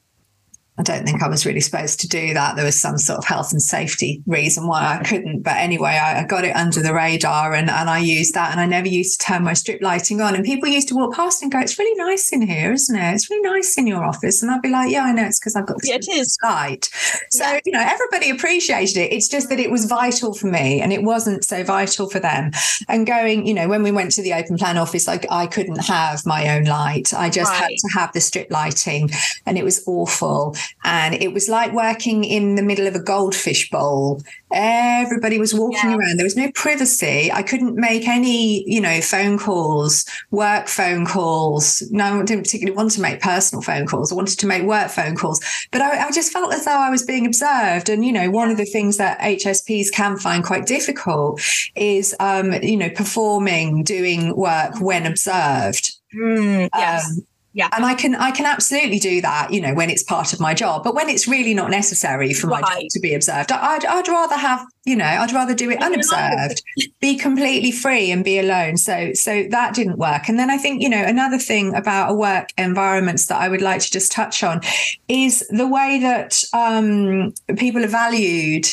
I 0.79 0.81
don't 0.81 1.05
think 1.05 1.21
I 1.21 1.27
was 1.27 1.45
really 1.45 1.59
supposed 1.59 1.99
to 1.99 2.07
do 2.07 2.33
that. 2.33 2.55
There 2.55 2.63
was 2.63 2.79
some 2.79 2.97
sort 2.97 3.17
of 3.17 3.25
health 3.25 3.51
and 3.51 3.61
safety 3.61 4.23
reason 4.25 4.65
why 4.65 4.97
I 4.97 5.03
couldn't. 5.03 5.41
But 5.41 5.57
anyway, 5.57 5.99
I, 6.01 6.21
I, 6.21 6.23
got 6.23 6.45
it 6.45 6.55
under 6.55 6.81
the 6.81 6.93
radar 6.93 7.53
and, 7.53 7.69
and 7.69 7.89
I 7.89 7.99
used 7.99 8.33
that. 8.35 8.51
And 8.51 8.61
I 8.61 8.65
never 8.65 8.87
used 8.87 9.19
to 9.19 9.25
turn 9.25 9.43
my 9.43 9.53
strip 9.53 9.81
lighting 9.81 10.21
on. 10.21 10.35
And 10.35 10.45
people 10.45 10.69
used 10.69 10.87
to 10.87 10.95
walk 10.95 11.15
past 11.15 11.43
and 11.43 11.51
go, 11.51 11.59
It's 11.59 11.77
really 11.77 11.97
nice 11.97 12.31
in 12.31 12.41
here, 12.41 12.71
isn't 12.71 12.95
it? 12.95 13.13
It's 13.13 13.29
really 13.29 13.49
nice 13.49 13.77
in 13.77 13.87
your 13.87 14.05
office. 14.05 14.41
And 14.41 14.49
I'd 14.49 14.61
be 14.61 14.69
like, 14.69 14.89
Yeah, 14.89 15.03
I 15.03 15.11
know. 15.11 15.25
It's 15.25 15.37
because 15.37 15.57
I've 15.57 15.65
got 15.65 15.79
yeah, 15.83 15.95
it 15.95 16.07
is. 16.07 16.37
light. 16.41 16.89
So, 17.29 17.43
yeah. 17.43 17.59
you 17.65 17.73
know, 17.73 17.85
everybody 17.85 18.29
appreciated 18.29 18.95
it. 18.95 19.11
It's 19.11 19.27
just 19.27 19.49
that 19.49 19.59
it 19.59 19.71
was 19.71 19.83
vital 19.83 20.33
for 20.33 20.47
me 20.47 20.79
and 20.79 20.93
it 20.93 21.03
wasn't 21.03 21.43
so 21.43 21.61
vital 21.61 22.09
for 22.09 22.21
them. 22.21 22.51
And 22.87 23.05
going, 23.05 23.45
you 23.45 23.53
know, 23.53 23.67
when 23.67 23.83
we 23.83 23.91
went 23.91 24.13
to 24.13 24.21
the 24.21 24.33
open 24.33 24.57
plan 24.57 24.77
office, 24.77 25.09
I, 25.09 25.19
I 25.29 25.45
couldn't 25.47 25.83
have 25.87 26.25
my 26.25 26.55
own 26.55 26.63
light. 26.63 27.13
I 27.13 27.29
just 27.29 27.51
right. 27.51 27.63
had 27.63 27.69
to 27.69 27.99
have 27.99 28.13
the 28.13 28.21
strip 28.21 28.49
lighting 28.49 29.09
and 29.45 29.57
it 29.57 29.65
was 29.65 29.83
awful 29.85 30.55
and 30.83 31.15
it 31.15 31.33
was 31.33 31.49
like 31.49 31.73
working 31.73 32.23
in 32.23 32.55
the 32.55 32.63
middle 32.63 32.87
of 32.87 32.95
a 32.95 32.99
goldfish 33.01 33.69
bowl. 33.69 34.21
Everybody 34.51 35.37
was 35.37 35.53
walking 35.53 35.91
yeah. 35.91 35.97
around. 35.97 36.17
There 36.17 36.25
was 36.25 36.35
no 36.35 36.51
privacy. 36.53 37.31
I 37.31 37.43
couldn't 37.43 37.75
make 37.75 38.07
any, 38.07 38.63
you 38.67 38.81
know, 38.81 38.99
phone 39.01 39.37
calls, 39.37 40.05
work 40.31 40.67
phone 40.67 41.05
calls. 41.05 41.83
No, 41.91 42.19
I 42.19 42.23
didn't 42.23 42.43
particularly 42.43 42.75
want 42.75 42.91
to 42.91 43.01
make 43.01 43.21
personal 43.21 43.61
phone 43.61 43.85
calls. 43.85 44.11
I 44.11 44.15
wanted 44.15 44.39
to 44.39 44.47
make 44.47 44.63
work 44.63 44.89
phone 44.89 45.15
calls, 45.15 45.39
but 45.71 45.81
I, 45.81 46.07
I 46.07 46.11
just 46.11 46.33
felt 46.33 46.53
as 46.53 46.65
though 46.65 46.71
I 46.71 46.89
was 46.89 47.03
being 47.03 47.25
observed. 47.25 47.89
And 47.89 48.03
you 48.03 48.11
know, 48.11 48.31
one 48.31 48.49
of 48.49 48.57
the 48.57 48.65
things 48.65 48.97
that 48.97 49.19
HSPs 49.19 49.91
can 49.91 50.17
find 50.17 50.43
quite 50.43 50.65
difficult 50.65 51.41
is, 51.75 52.15
um, 52.19 52.53
you 52.63 52.77
know, 52.77 52.89
performing, 52.89 53.83
doing 53.83 54.35
work 54.35 54.79
when 54.81 55.05
observed. 55.05 55.91
Mm, 56.15 56.69
yes. 56.73 57.05
Um, 57.05 57.25
yeah. 57.53 57.69
And 57.75 57.83
I 57.83 57.95
can 57.95 58.15
I 58.15 58.29
can 58.29 58.45
absolutely 58.45 58.99
do 58.99 59.21
that, 59.21 59.51
you 59.51 59.59
know, 59.59 59.73
when 59.73 59.89
it's 59.89 60.03
part 60.03 60.33
of 60.33 60.39
my 60.39 60.53
job. 60.53 60.83
But 60.83 60.93
when 60.93 61.09
it's 61.09 61.27
really 61.27 61.55
not 61.55 61.71
necessary 61.71 62.31
for 62.33 62.47
my 62.47 62.61
job 62.61 62.83
to 62.91 62.99
be 62.99 63.15
observed, 63.15 63.51
I'd 63.51 63.85
I'd 63.85 64.07
rather 64.07 64.35
have, 64.35 64.63
you 64.85 64.95
know, 64.95 65.05
I'd 65.05 65.31
rather 65.31 65.55
do 65.55 65.71
it 65.71 65.81
unobserved, 65.81 66.61
be 66.99 67.17
completely 67.17 67.71
free 67.71 68.11
and 68.11 68.23
be 68.23 68.37
alone. 68.37 68.77
So 68.77 69.13
so 69.13 69.47
that 69.49 69.73
didn't 69.73 69.97
work. 69.97 70.29
And 70.29 70.37
then 70.37 70.51
I 70.51 70.57
think, 70.57 70.83
you 70.83 70.89
know, 70.89 71.03
another 71.03 71.39
thing 71.39 71.73
about 71.73 72.11
a 72.11 72.13
work 72.13 72.49
environments 72.57 73.25
that 73.27 73.41
I 73.41 73.49
would 73.49 73.61
like 73.63 73.81
to 73.81 73.91
just 73.91 74.11
touch 74.11 74.43
on 74.43 74.61
is 75.07 75.45
the 75.49 75.67
way 75.67 75.99
that 76.01 76.43
um, 76.53 77.33
people 77.57 77.83
are 77.83 77.87
valued 77.87 78.67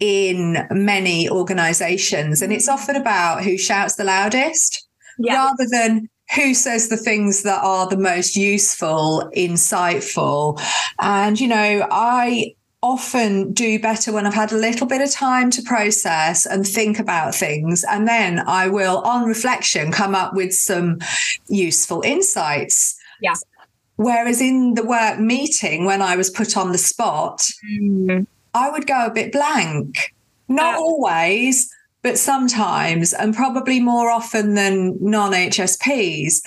in 0.00 0.66
many 0.72 1.30
organizations. 1.30 2.42
And 2.42 2.52
it's 2.52 2.68
often 2.68 2.96
about 2.96 3.44
who 3.44 3.56
shouts 3.56 3.94
the 3.94 4.04
loudest. 4.04 4.82
Yeah. 5.18 5.34
rather 5.34 5.64
than 5.70 6.10
who 6.34 6.54
says 6.54 6.88
the 6.88 6.96
things 6.96 7.42
that 7.42 7.62
are 7.62 7.86
the 7.88 7.96
most 7.96 8.36
useful, 8.36 9.30
insightful. 9.36 10.60
And, 10.98 11.38
you 11.40 11.48
know, 11.48 11.86
I 11.90 12.54
often 12.82 13.52
do 13.52 13.78
better 13.78 14.12
when 14.12 14.26
I've 14.26 14.34
had 14.34 14.52
a 14.52 14.56
little 14.56 14.86
bit 14.86 15.00
of 15.00 15.10
time 15.10 15.50
to 15.50 15.62
process 15.62 16.46
and 16.46 16.66
think 16.66 16.98
about 16.98 17.34
things. 17.34 17.84
And 17.84 18.06
then 18.06 18.40
I 18.40 18.68
will, 18.68 18.98
on 18.98 19.24
reflection, 19.24 19.90
come 19.92 20.14
up 20.14 20.34
with 20.34 20.52
some 20.52 20.98
useful 21.48 22.02
insights. 22.02 22.96
Yeah. 23.20 23.34
Whereas 23.96 24.40
in 24.40 24.74
the 24.74 24.84
work 24.84 25.18
meeting, 25.18 25.84
when 25.84 26.02
I 26.02 26.16
was 26.16 26.28
put 26.28 26.56
on 26.56 26.72
the 26.72 26.78
spot, 26.78 27.40
mm-hmm. 27.70 28.24
I 28.52 28.70
would 28.70 28.86
go 28.86 29.06
a 29.06 29.10
bit 29.10 29.32
blank. 29.32 30.14
Not 30.48 30.74
uh, 30.74 30.78
always, 30.78 31.72
but 32.06 32.16
sometimes, 32.16 33.12
and 33.12 33.34
probably 33.34 33.80
more 33.80 34.08
often 34.08 34.54
than 34.54 34.96
non 35.00 35.32
HSPs. 35.32 36.40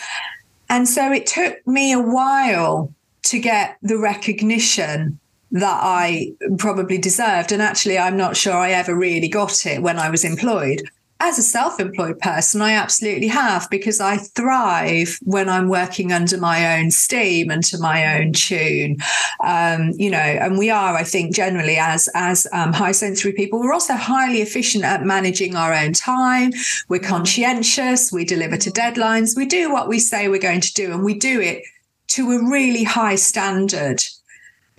And 0.69 0.87
so 0.87 1.11
it 1.11 1.27
took 1.27 1.67
me 1.67 1.91
a 1.91 1.99
while 1.99 2.93
to 3.23 3.39
get 3.39 3.75
the 3.81 3.97
recognition 3.97 5.19
that 5.51 5.79
I 5.83 6.31
probably 6.57 6.97
deserved. 6.97 7.51
And 7.51 7.61
actually, 7.61 7.97
I'm 7.97 8.15
not 8.15 8.37
sure 8.37 8.53
I 8.53 8.71
ever 8.71 8.95
really 8.95 9.27
got 9.27 9.65
it 9.65 9.81
when 9.81 9.99
I 9.99 10.09
was 10.09 10.23
employed 10.23 10.81
as 11.19 11.37
a 11.37 11.43
self-employed 11.43 12.19
person 12.19 12.61
i 12.61 12.73
absolutely 12.73 13.27
have 13.27 13.69
because 13.69 13.99
i 13.99 14.17
thrive 14.17 15.17
when 15.23 15.49
i'm 15.49 15.69
working 15.69 16.11
under 16.11 16.37
my 16.37 16.79
own 16.79 16.91
steam 16.91 17.49
and 17.49 17.63
to 17.63 17.77
my 17.77 18.19
own 18.19 18.33
tune. 18.33 18.97
Um, 19.43 19.91
you 19.97 20.09
know 20.09 20.17
and 20.17 20.57
we 20.57 20.69
are 20.69 20.95
i 20.95 21.03
think 21.03 21.35
generally 21.35 21.77
as 21.77 22.09
as 22.13 22.47
um, 22.53 22.73
high 22.73 22.91
sensory 22.91 23.33
people 23.33 23.59
we're 23.59 23.73
also 23.73 23.95
highly 23.95 24.41
efficient 24.41 24.83
at 24.83 25.03
managing 25.03 25.55
our 25.55 25.73
own 25.73 25.93
time. 25.93 26.51
We're 26.87 26.99
conscientious. 26.99 28.11
We 28.11 28.25
deliver 28.25 28.57
to 28.57 28.71
deadlines. 28.71 29.35
We 29.35 29.45
do 29.45 29.71
what 29.71 29.87
we 29.87 29.99
say 29.99 30.27
we're 30.27 30.39
going 30.39 30.61
to 30.61 30.73
do 30.73 30.91
and 30.91 31.03
we 31.03 31.17
do 31.17 31.39
it 31.41 31.63
to 32.09 32.31
a 32.31 32.49
really 32.49 32.83
high 32.83 33.15
standard 33.15 34.01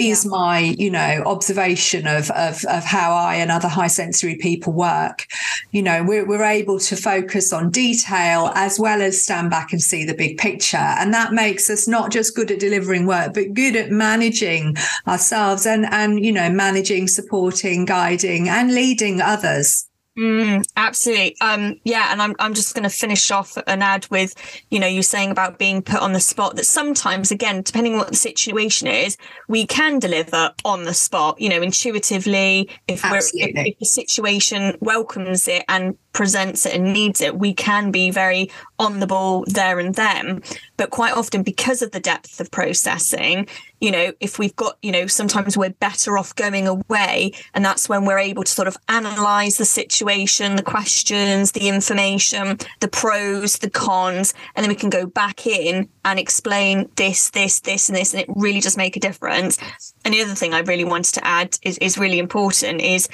is 0.00 0.24
yeah. 0.24 0.30
my 0.30 0.58
you 0.58 0.90
know 0.90 1.22
observation 1.26 2.06
of, 2.06 2.30
of 2.30 2.64
of 2.64 2.84
how 2.84 3.12
i 3.12 3.34
and 3.36 3.50
other 3.50 3.68
high 3.68 3.86
sensory 3.86 4.36
people 4.36 4.72
work. 4.72 5.26
You 5.72 5.82
know 5.82 6.02
we're, 6.02 6.26
we're 6.26 6.44
able 6.44 6.78
to 6.80 6.96
focus 6.96 7.52
on 7.52 7.70
detail 7.70 8.50
as 8.54 8.78
well 8.78 9.02
as 9.02 9.22
stand 9.22 9.50
back 9.50 9.72
and 9.72 9.82
see 9.82 10.04
the 10.04 10.14
big 10.14 10.38
picture. 10.38 10.76
And 10.76 11.12
that 11.14 11.32
makes 11.32 11.68
us 11.70 11.86
not 11.86 12.10
just 12.10 12.34
good 12.34 12.50
at 12.50 12.60
delivering 12.60 13.06
work 13.06 13.34
but 13.34 13.54
good 13.54 13.76
at 13.76 13.90
managing 13.90 14.76
ourselves 15.06 15.66
and 15.66 15.86
and 15.86 16.24
you 16.24 16.32
know 16.32 16.50
managing 16.50 17.08
supporting 17.08 17.84
guiding 17.84 18.48
and 18.48 18.74
leading 18.74 19.20
others 19.20 19.89
Mm, 20.20 20.62
absolutely. 20.76 21.34
Um, 21.40 21.80
yeah, 21.84 22.12
and 22.12 22.20
I'm 22.20 22.36
I'm 22.38 22.52
just 22.52 22.74
going 22.74 22.82
to 22.82 22.90
finish 22.90 23.30
off 23.30 23.56
an 23.66 23.80
ad 23.80 24.06
with, 24.10 24.34
you 24.70 24.78
know, 24.78 24.86
you 24.86 25.02
saying 25.02 25.30
about 25.30 25.58
being 25.58 25.80
put 25.80 26.00
on 26.00 26.12
the 26.12 26.20
spot. 26.20 26.56
That 26.56 26.66
sometimes, 26.66 27.30
again, 27.30 27.62
depending 27.62 27.94
on 27.94 28.00
what 28.00 28.08
the 28.08 28.16
situation 28.16 28.86
is, 28.86 29.16
we 29.48 29.64
can 29.64 29.98
deliver 29.98 30.52
on 30.62 30.84
the 30.84 30.92
spot. 30.92 31.40
You 31.40 31.48
know, 31.48 31.62
intuitively, 31.62 32.68
if 32.86 33.02
we're 33.02 33.16
if, 33.16 33.32
if 33.32 33.78
the 33.78 33.86
situation 33.86 34.76
welcomes 34.80 35.48
it 35.48 35.64
and 35.70 35.96
presents 36.12 36.66
it 36.66 36.74
and 36.74 36.92
needs 36.92 37.20
it, 37.20 37.38
we 37.38 37.54
can 37.54 37.90
be 37.90 38.10
very 38.10 38.50
on 38.78 39.00
the 39.00 39.06
ball 39.06 39.44
there 39.46 39.78
and 39.78 39.94
then. 39.94 40.42
But 40.76 40.90
quite 40.90 41.14
often, 41.14 41.42
because 41.42 41.82
of 41.82 41.92
the 41.92 42.00
depth 42.00 42.40
of 42.40 42.50
processing, 42.50 43.46
you 43.80 43.90
know, 43.90 44.12
if 44.20 44.38
we've 44.38 44.54
got, 44.56 44.76
you 44.82 44.92
know, 44.92 45.06
sometimes 45.06 45.56
we're 45.56 45.70
better 45.70 46.18
off 46.18 46.34
going 46.34 46.68
away. 46.68 47.32
And 47.54 47.64
that's 47.64 47.88
when 47.88 48.04
we're 48.04 48.18
able 48.18 48.44
to 48.44 48.50
sort 48.50 48.68
of 48.68 48.76
analyze 48.88 49.56
the 49.56 49.64
situation, 49.64 50.56
the 50.56 50.62
questions, 50.62 51.52
the 51.52 51.68
information, 51.68 52.58
the 52.80 52.88
pros, 52.88 53.58
the 53.58 53.70
cons, 53.70 54.34
and 54.54 54.64
then 54.64 54.68
we 54.68 54.76
can 54.76 54.90
go 54.90 55.06
back 55.06 55.46
in 55.46 55.88
and 56.04 56.18
explain 56.18 56.88
this, 56.96 57.30
this, 57.30 57.60
this, 57.60 57.88
and 57.88 57.96
this. 57.96 58.12
And 58.12 58.22
it 58.22 58.28
really 58.34 58.60
does 58.60 58.76
make 58.76 58.96
a 58.96 59.00
difference. 59.00 59.58
And 60.04 60.12
the 60.12 60.22
other 60.22 60.34
thing 60.34 60.54
I 60.54 60.60
really 60.60 60.84
wanted 60.84 61.14
to 61.14 61.26
add 61.26 61.56
is, 61.62 61.78
is 61.78 61.98
really 61.98 62.18
important 62.18 62.80
is 62.80 63.08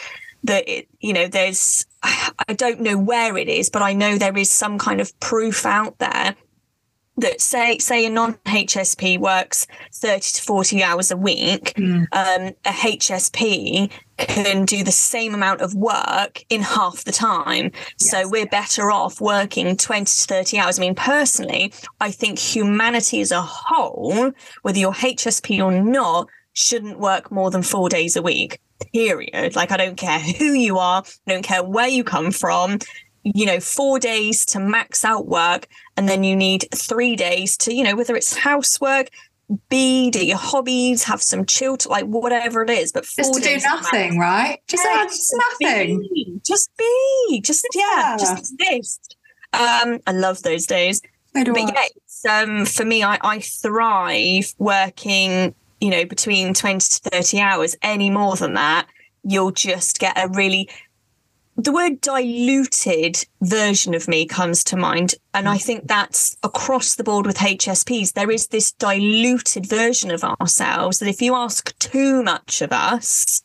that 0.45 0.69
it, 0.69 0.89
you 1.01 1.13
know 1.13 1.27
there's 1.27 1.85
I 2.03 2.55
don't 2.55 2.81
know 2.81 2.99
where 2.99 3.37
it 3.37 3.49
is, 3.49 3.71
but 3.71 3.83
I 3.83 3.93
know 3.93 4.17
there 4.17 4.37
is 4.37 4.51
some 4.51 4.79
kind 4.79 5.01
of 5.01 5.19
proof 5.21 5.67
out 5.67 5.99
there 5.99 6.37
that 7.19 7.41
say 7.41 7.79
say 7.79 8.05
a 8.05 8.11
non-HSP 8.11 9.19
works 9.19 9.67
30 9.95 10.21
to 10.21 10.43
40 10.43 10.83
hours 10.83 11.11
a 11.11 11.17
week, 11.17 11.73
mm. 11.75 12.07
um, 12.13 12.53
a 12.65 12.71
HSP 12.71 13.91
can 14.19 14.65
do 14.65 14.85
the 14.85 14.93
same 14.93 15.35
amount 15.35 15.61
of 15.61 15.75
work 15.75 16.45
in 16.49 16.63
half 16.63 17.05
the 17.05 17.13
time. 17.13 17.71
Yes. 18.01 18.11
So 18.11 18.29
we're 18.29 18.47
better 18.47 18.91
off 18.91 19.21
working 19.21 19.77
20 19.77 20.05
to 20.05 20.27
30 20.27 20.59
hours. 20.59 20.79
I 20.79 20.81
mean, 20.81 20.95
personally, 20.95 21.73
I 22.01 22.11
think 22.11 22.39
humanity 22.39 23.21
as 23.21 23.31
a 23.33 23.43
whole, 23.43 24.33
whether 24.63 24.79
you're 24.79 24.93
HSP 24.93 25.65
or 25.65 25.73
not, 25.73 26.29
shouldn't 26.53 26.99
work 26.99 27.31
more 27.31 27.51
than 27.51 27.63
four 27.63 27.89
days 27.89 28.17
a 28.17 28.23
week 28.23 28.59
period. 28.93 29.57
Like, 29.57 29.73
I 29.73 29.77
don't 29.77 29.97
care 29.97 30.19
who 30.19 30.53
you 30.53 30.79
are, 30.79 31.03
I 31.27 31.33
don't 31.33 31.43
care 31.43 31.63
where 31.63 31.89
you 31.89 32.05
come 32.05 32.31
from. 32.31 32.79
You 33.23 33.45
know, 33.45 33.59
four 33.59 33.99
days 33.99 34.45
to 34.47 34.61
max 34.61 35.05
out 35.05 35.27
work, 35.27 35.67
and 35.97 36.09
then 36.09 36.23
you 36.23 36.37
need 36.37 36.69
three 36.73 37.17
days 37.17 37.57
to, 37.59 37.75
you 37.75 37.83
know, 37.83 37.97
whether 37.97 38.15
it's 38.15 38.37
housework, 38.37 39.09
be, 39.69 40.11
do 40.11 40.25
your 40.25 40.37
hobbies, 40.37 41.05
have 41.05 41.23
some 41.23 41.45
chill, 41.45 41.77
to, 41.79 41.89
like 41.89 42.05
whatever 42.05 42.63
it 42.63 42.71
is. 42.71 42.93
But 42.93 43.05
just 43.05 43.35
to 43.35 43.41
do 43.41 43.59
nothing, 43.59 44.19
right? 44.19 44.61
Just, 44.69 44.85
yeah, 44.85 45.05
just, 45.05 45.35
nothing. 45.61 46.01
Be, 46.01 46.41
just 46.45 46.71
be, 46.77 47.41
just 47.45 47.67
yeah, 47.75 47.83
yeah, 47.83 48.17
just 48.17 48.39
exist. 48.39 49.17
Um, 49.53 49.99
I 50.07 50.13
love 50.13 50.43
those 50.43 50.67
days. 50.67 51.01
but 51.33 51.49
I. 51.49 51.89
yeah, 52.25 52.43
um, 52.43 52.67
for 52.67 52.85
me, 52.85 53.03
I, 53.03 53.19
I 53.23 53.41
thrive 53.41 54.53
working 54.59 55.55
you 55.81 55.91
know, 55.91 56.05
between 56.05 56.55
20 56.55 56.79
to 56.79 57.11
30 57.11 57.41
hours, 57.41 57.77
any 57.83 58.11
more 58.11 58.37
than 58.37 58.55
that, 58.55 58.87
you'll 59.23 59.51
just 59.51 59.99
get 59.99 60.17
a 60.17 60.29
really 60.29 60.69
the 61.59 61.73
word 61.73 62.03
diluted 62.03 63.25
version 63.41 63.95
of 63.95 64.09
me 64.09 64.27
comes 64.27 64.63
to 64.65 64.77
mind. 64.77 65.15
And 65.33 65.49
I 65.49 65.57
think 65.57 65.89
that's 65.89 66.37
across 66.43 66.97
the 66.97 67.05
board 67.05 67.25
with 67.25 67.39
HSPs. 67.39 68.13
There 68.13 68.31
is 68.31 68.49
this 68.49 68.73
diluted 68.73 69.67
version 69.67 70.11
of 70.11 70.23
ourselves 70.23 70.99
that 70.99 71.09
if 71.09 71.23
you 71.23 71.35
ask 71.35 71.77
too 71.79 72.23
much 72.23 72.61
of 72.61 72.73
us, 72.73 73.43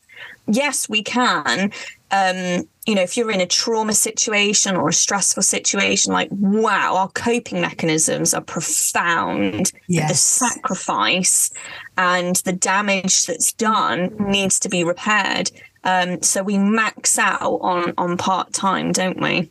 yes, 0.52 0.88
we 0.88 1.02
can. 1.02 1.72
Um, 2.10 2.68
you 2.86 2.94
know, 2.94 3.02
if 3.02 3.16
you're 3.16 3.30
in 3.30 3.40
a 3.40 3.46
trauma 3.46 3.94
situation 3.94 4.76
or 4.76 4.88
a 4.88 4.92
stressful 4.92 5.42
situation, 5.42 6.12
like, 6.12 6.28
wow, 6.30 6.96
our 6.96 7.08
coping 7.08 7.60
mechanisms 7.60 8.34
are 8.34 8.42
profound. 8.42 9.72
Yes. 9.88 10.10
The 10.10 10.46
sacrifice 10.46 11.50
and 11.96 12.36
the 12.36 12.52
damage 12.52 13.26
that's 13.26 13.52
done 13.52 14.14
needs 14.18 14.58
to 14.60 14.68
be 14.68 14.84
repaired. 14.84 15.50
Um, 15.84 16.22
so 16.22 16.42
we 16.42 16.58
max 16.58 17.18
out 17.18 17.58
on 17.60 17.94
on 17.98 18.16
part 18.16 18.52
time, 18.52 18.92
don't 18.92 19.20
we? 19.20 19.50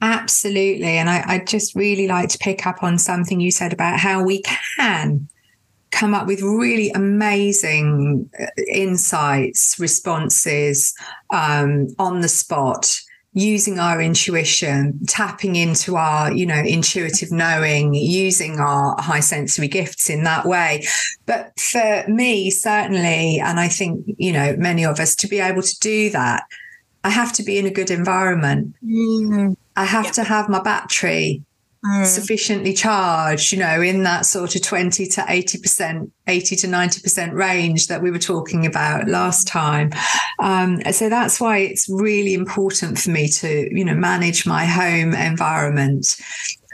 Absolutely. 0.00 0.96
And 0.96 1.10
I, 1.10 1.24
I 1.26 1.38
just 1.40 1.74
really 1.74 2.06
like 2.06 2.28
to 2.30 2.38
pick 2.38 2.66
up 2.66 2.82
on 2.82 2.98
something 2.98 3.40
you 3.40 3.50
said 3.50 3.72
about 3.72 3.98
how 3.98 4.22
we 4.22 4.42
can 4.76 5.28
come 5.90 6.14
up 6.14 6.26
with 6.26 6.42
really 6.42 6.90
amazing 6.90 8.28
uh, 8.40 8.46
insights, 8.72 9.76
responses 9.78 10.94
um, 11.30 11.88
on 11.98 12.20
the 12.20 12.28
spot 12.28 13.00
using 13.34 13.78
our 13.78 14.00
intuition 14.00 14.98
tapping 15.06 15.54
into 15.54 15.96
our 15.96 16.32
you 16.32 16.46
know 16.46 16.60
intuitive 16.60 17.30
knowing 17.30 17.92
using 17.94 18.58
our 18.58 18.96
high 18.98 19.20
sensory 19.20 19.68
gifts 19.68 20.08
in 20.08 20.24
that 20.24 20.46
way 20.46 20.82
but 21.26 21.52
for 21.58 22.04
me 22.08 22.50
certainly 22.50 23.38
and 23.38 23.60
i 23.60 23.68
think 23.68 24.04
you 24.16 24.32
know 24.32 24.56
many 24.56 24.84
of 24.84 24.98
us 24.98 25.14
to 25.14 25.28
be 25.28 25.40
able 25.40 25.62
to 25.62 25.78
do 25.80 26.08
that 26.10 26.44
i 27.04 27.10
have 27.10 27.32
to 27.32 27.42
be 27.42 27.58
in 27.58 27.66
a 27.66 27.70
good 27.70 27.90
environment 27.90 28.74
mm. 28.82 29.54
i 29.76 29.84
have 29.84 30.06
yeah. 30.06 30.12
to 30.12 30.24
have 30.24 30.48
my 30.48 30.60
battery 30.60 31.42
mm. 31.84 32.04
sufficiently 32.04 32.72
charged, 32.72 33.52
you 33.52 33.58
know, 33.58 33.80
in 33.80 34.02
that 34.02 34.26
sort 34.26 34.54
of 34.54 34.62
20 34.62 35.06
to 35.06 35.20
80%, 35.22 36.10
80 36.26 36.56
to 36.56 36.66
90% 36.66 37.32
range 37.32 37.86
that 37.88 38.02
we 38.02 38.10
were 38.10 38.18
talking 38.18 38.66
about 38.66 39.08
last 39.08 39.46
time. 39.46 39.90
Um, 40.38 40.82
so 40.92 41.08
that's 41.08 41.40
why 41.40 41.58
it's 41.58 41.88
really 41.88 42.34
important 42.34 42.98
for 42.98 43.10
me 43.10 43.28
to, 43.28 43.68
you 43.74 43.84
know, 43.84 43.94
manage 43.94 44.46
my 44.46 44.64
home 44.64 45.14
environment 45.14 46.16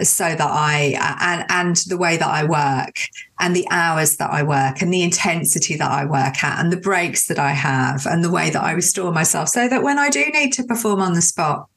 so 0.00 0.24
that 0.24 0.40
I 0.40 0.96
and 1.20 1.44
and 1.48 1.76
the 1.86 1.96
way 1.96 2.16
that 2.16 2.26
I 2.26 2.44
work 2.44 2.96
and 3.38 3.54
the 3.54 3.66
hours 3.70 4.16
that 4.16 4.30
I 4.32 4.42
work 4.42 4.82
and 4.82 4.92
the 4.92 5.02
intensity 5.02 5.76
that 5.76 5.90
I 5.90 6.04
work 6.04 6.42
at 6.42 6.58
and 6.58 6.72
the 6.72 6.76
breaks 6.76 7.28
that 7.28 7.38
I 7.38 7.50
have 7.50 8.04
and 8.06 8.24
the 8.24 8.30
way 8.30 8.50
that 8.50 8.62
I 8.62 8.72
restore 8.72 9.12
myself 9.12 9.50
so 9.50 9.68
that 9.68 9.84
when 9.84 9.98
I 9.98 10.10
do 10.10 10.24
need 10.32 10.52
to 10.54 10.64
perform 10.64 11.00
on 11.00 11.14
the 11.14 11.22
spot 11.22 11.68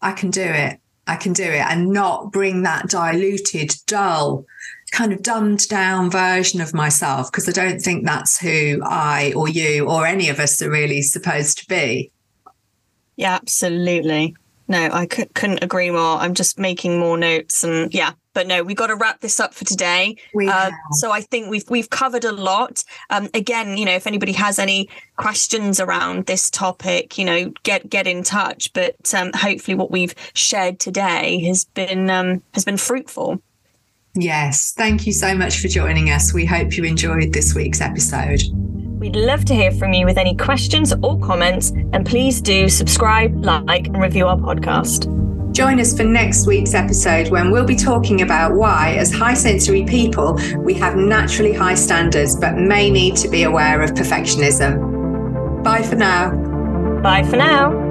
I 0.00 0.12
can 0.12 0.30
do 0.30 0.42
it 0.42 0.80
I 1.06 1.16
can 1.16 1.32
do 1.32 1.44
it 1.44 1.64
and 1.68 1.88
not 1.88 2.32
bring 2.32 2.62
that 2.62 2.88
diluted, 2.88 3.74
dull, 3.86 4.44
kind 4.92 5.12
of 5.12 5.22
dumbed 5.22 5.68
down 5.68 6.10
version 6.10 6.60
of 6.60 6.74
myself 6.74 7.32
because 7.32 7.48
I 7.48 7.52
don't 7.52 7.80
think 7.80 8.04
that's 8.04 8.38
who 8.38 8.80
I 8.84 9.32
or 9.34 9.48
you 9.48 9.88
or 9.88 10.06
any 10.06 10.28
of 10.28 10.38
us 10.38 10.60
are 10.62 10.70
really 10.70 11.02
supposed 11.02 11.58
to 11.58 11.66
be. 11.66 12.12
Yeah, 13.16 13.34
absolutely. 13.34 14.36
No, 14.68 14.88
I 14.92 15.06
c- 15.10 15.26
couldn't 15.34 15.64
agree 15.64 15.90
more. 15.90 16.18
I'm 16.18 16.34
just 16.34 16.58
making 16.58 16.98
more 16.98 17.18
notes 17.18 17.64
and 17.64 17.92
yeah, 17.92 18.12
but 18.34 18.46
no, 18.46 18.62
we've 18.62 18.76
got 18.76 18.88
to 18.88 18.96
wrap 18.96 19.20
this 19.20 19.40
up 19.40 19.54
for 19.54 19.64
today. 19.64 20.16
We 20.34 20.48
uh, 20.48 20.70
so 20.92 21.10
I 21.10 21.20
think 21.20 21.48
we've 21.50 21.68
we've 21.68 21.90
covered 21.90 22.24
a 22.24 22.32
lot. 22.32 22.84
Um, 23.10 23.28
again, 23.34 23.76
you 23.76 23.84
know, 23.84 23.94
if 23.94 24.06
anybody 24.06 24.32
has 24.32 24.58
any 24.58 24.88
questions 25.16 25.80
around 25.80 26.26
this 26.26 26.50
topic, 26.50 27.18
you 27.18 27.24
know, 27.24 27.52
get 27.62 27.88
get 27.88 28.06
in 28.06 28.22
touch. 28.22 28.72
But 28.72 29.14
um, 29.14 29.32
hopefully, 29.34 29.74
what 29.74 29.90
we've 29.90 30.14
shared 30.34 30.78
today 30.80 31.42
has 31.46 31.64
been 31.64 32.10
um, 32.10 32.42
has 32.54 32.64
been 32.64 32.76
fruitful. 32.76 33.42
Yes, 34.14 34.74
thank 34.76 35.06
you 35.06 35.12
so 35.12 35.34
much 35.34 35.60
for 35.60 35.68
joining 35.68 36.10
us. 36.10 36.34
We 36.34 36.44
hope 36.44 36.76
you 36.76 36.84
enjoyed 36.84 37.32
this 37.32 37.54
week's 37.54 37.80
episode. 37.80 38.42
We'd 38.98 39.16
love 39.16 39.44
to 39.46 39.54
hear 39.54 39.72
from 39.72 39.94
you 39.94 40.04
with 40.04 40.18
any 40.18 40.36
questions 40.36 40.92
or 41.02 41.18
comments, 41.18 41.70
and 41.70 42.06
please 42.06 42.40
do 42.40 42.68
subscribe, 42.68 43.44
like, 43.44 43.86
and 43.86 44.00
review 44.00 44.26
our 44.26 44.36
podcast. 44.36 45.21
Join 45.52 45.78
us 45.80 45.94
for 45.94 46.04
next 46.04 46.46
week's 46.46 46.72
episode 46.72 47.28
when 47.28 47.50
we'll 47.50 47.66
be 47.66 47.76
talking 47.76 48.22
about 48.22 48.54
why, 48.54 48.94
as 48.94 49.12
high 49.12 49.34
sensory 49.34 49.84
people, 49.84 50.40
we 50.56 50.72
have 50.74 50.96
naturally 50.96 51.52
high 51.52 51.74
standards 51.74 52.34
but 52.34 52.56
may 52.56 52.90
need 52.90 53.16
to 53.16 53.28
be 53.28 53.42
aware 53.42 53.82
of 53.82 53.90
perfectionism. 53.90 55.62
Bye 55.62 55.82
for 55.82 55.96
now. 55.96 56.30
Bye 57.02 57.22
for 57.24 57.36
now. 57.36 57.81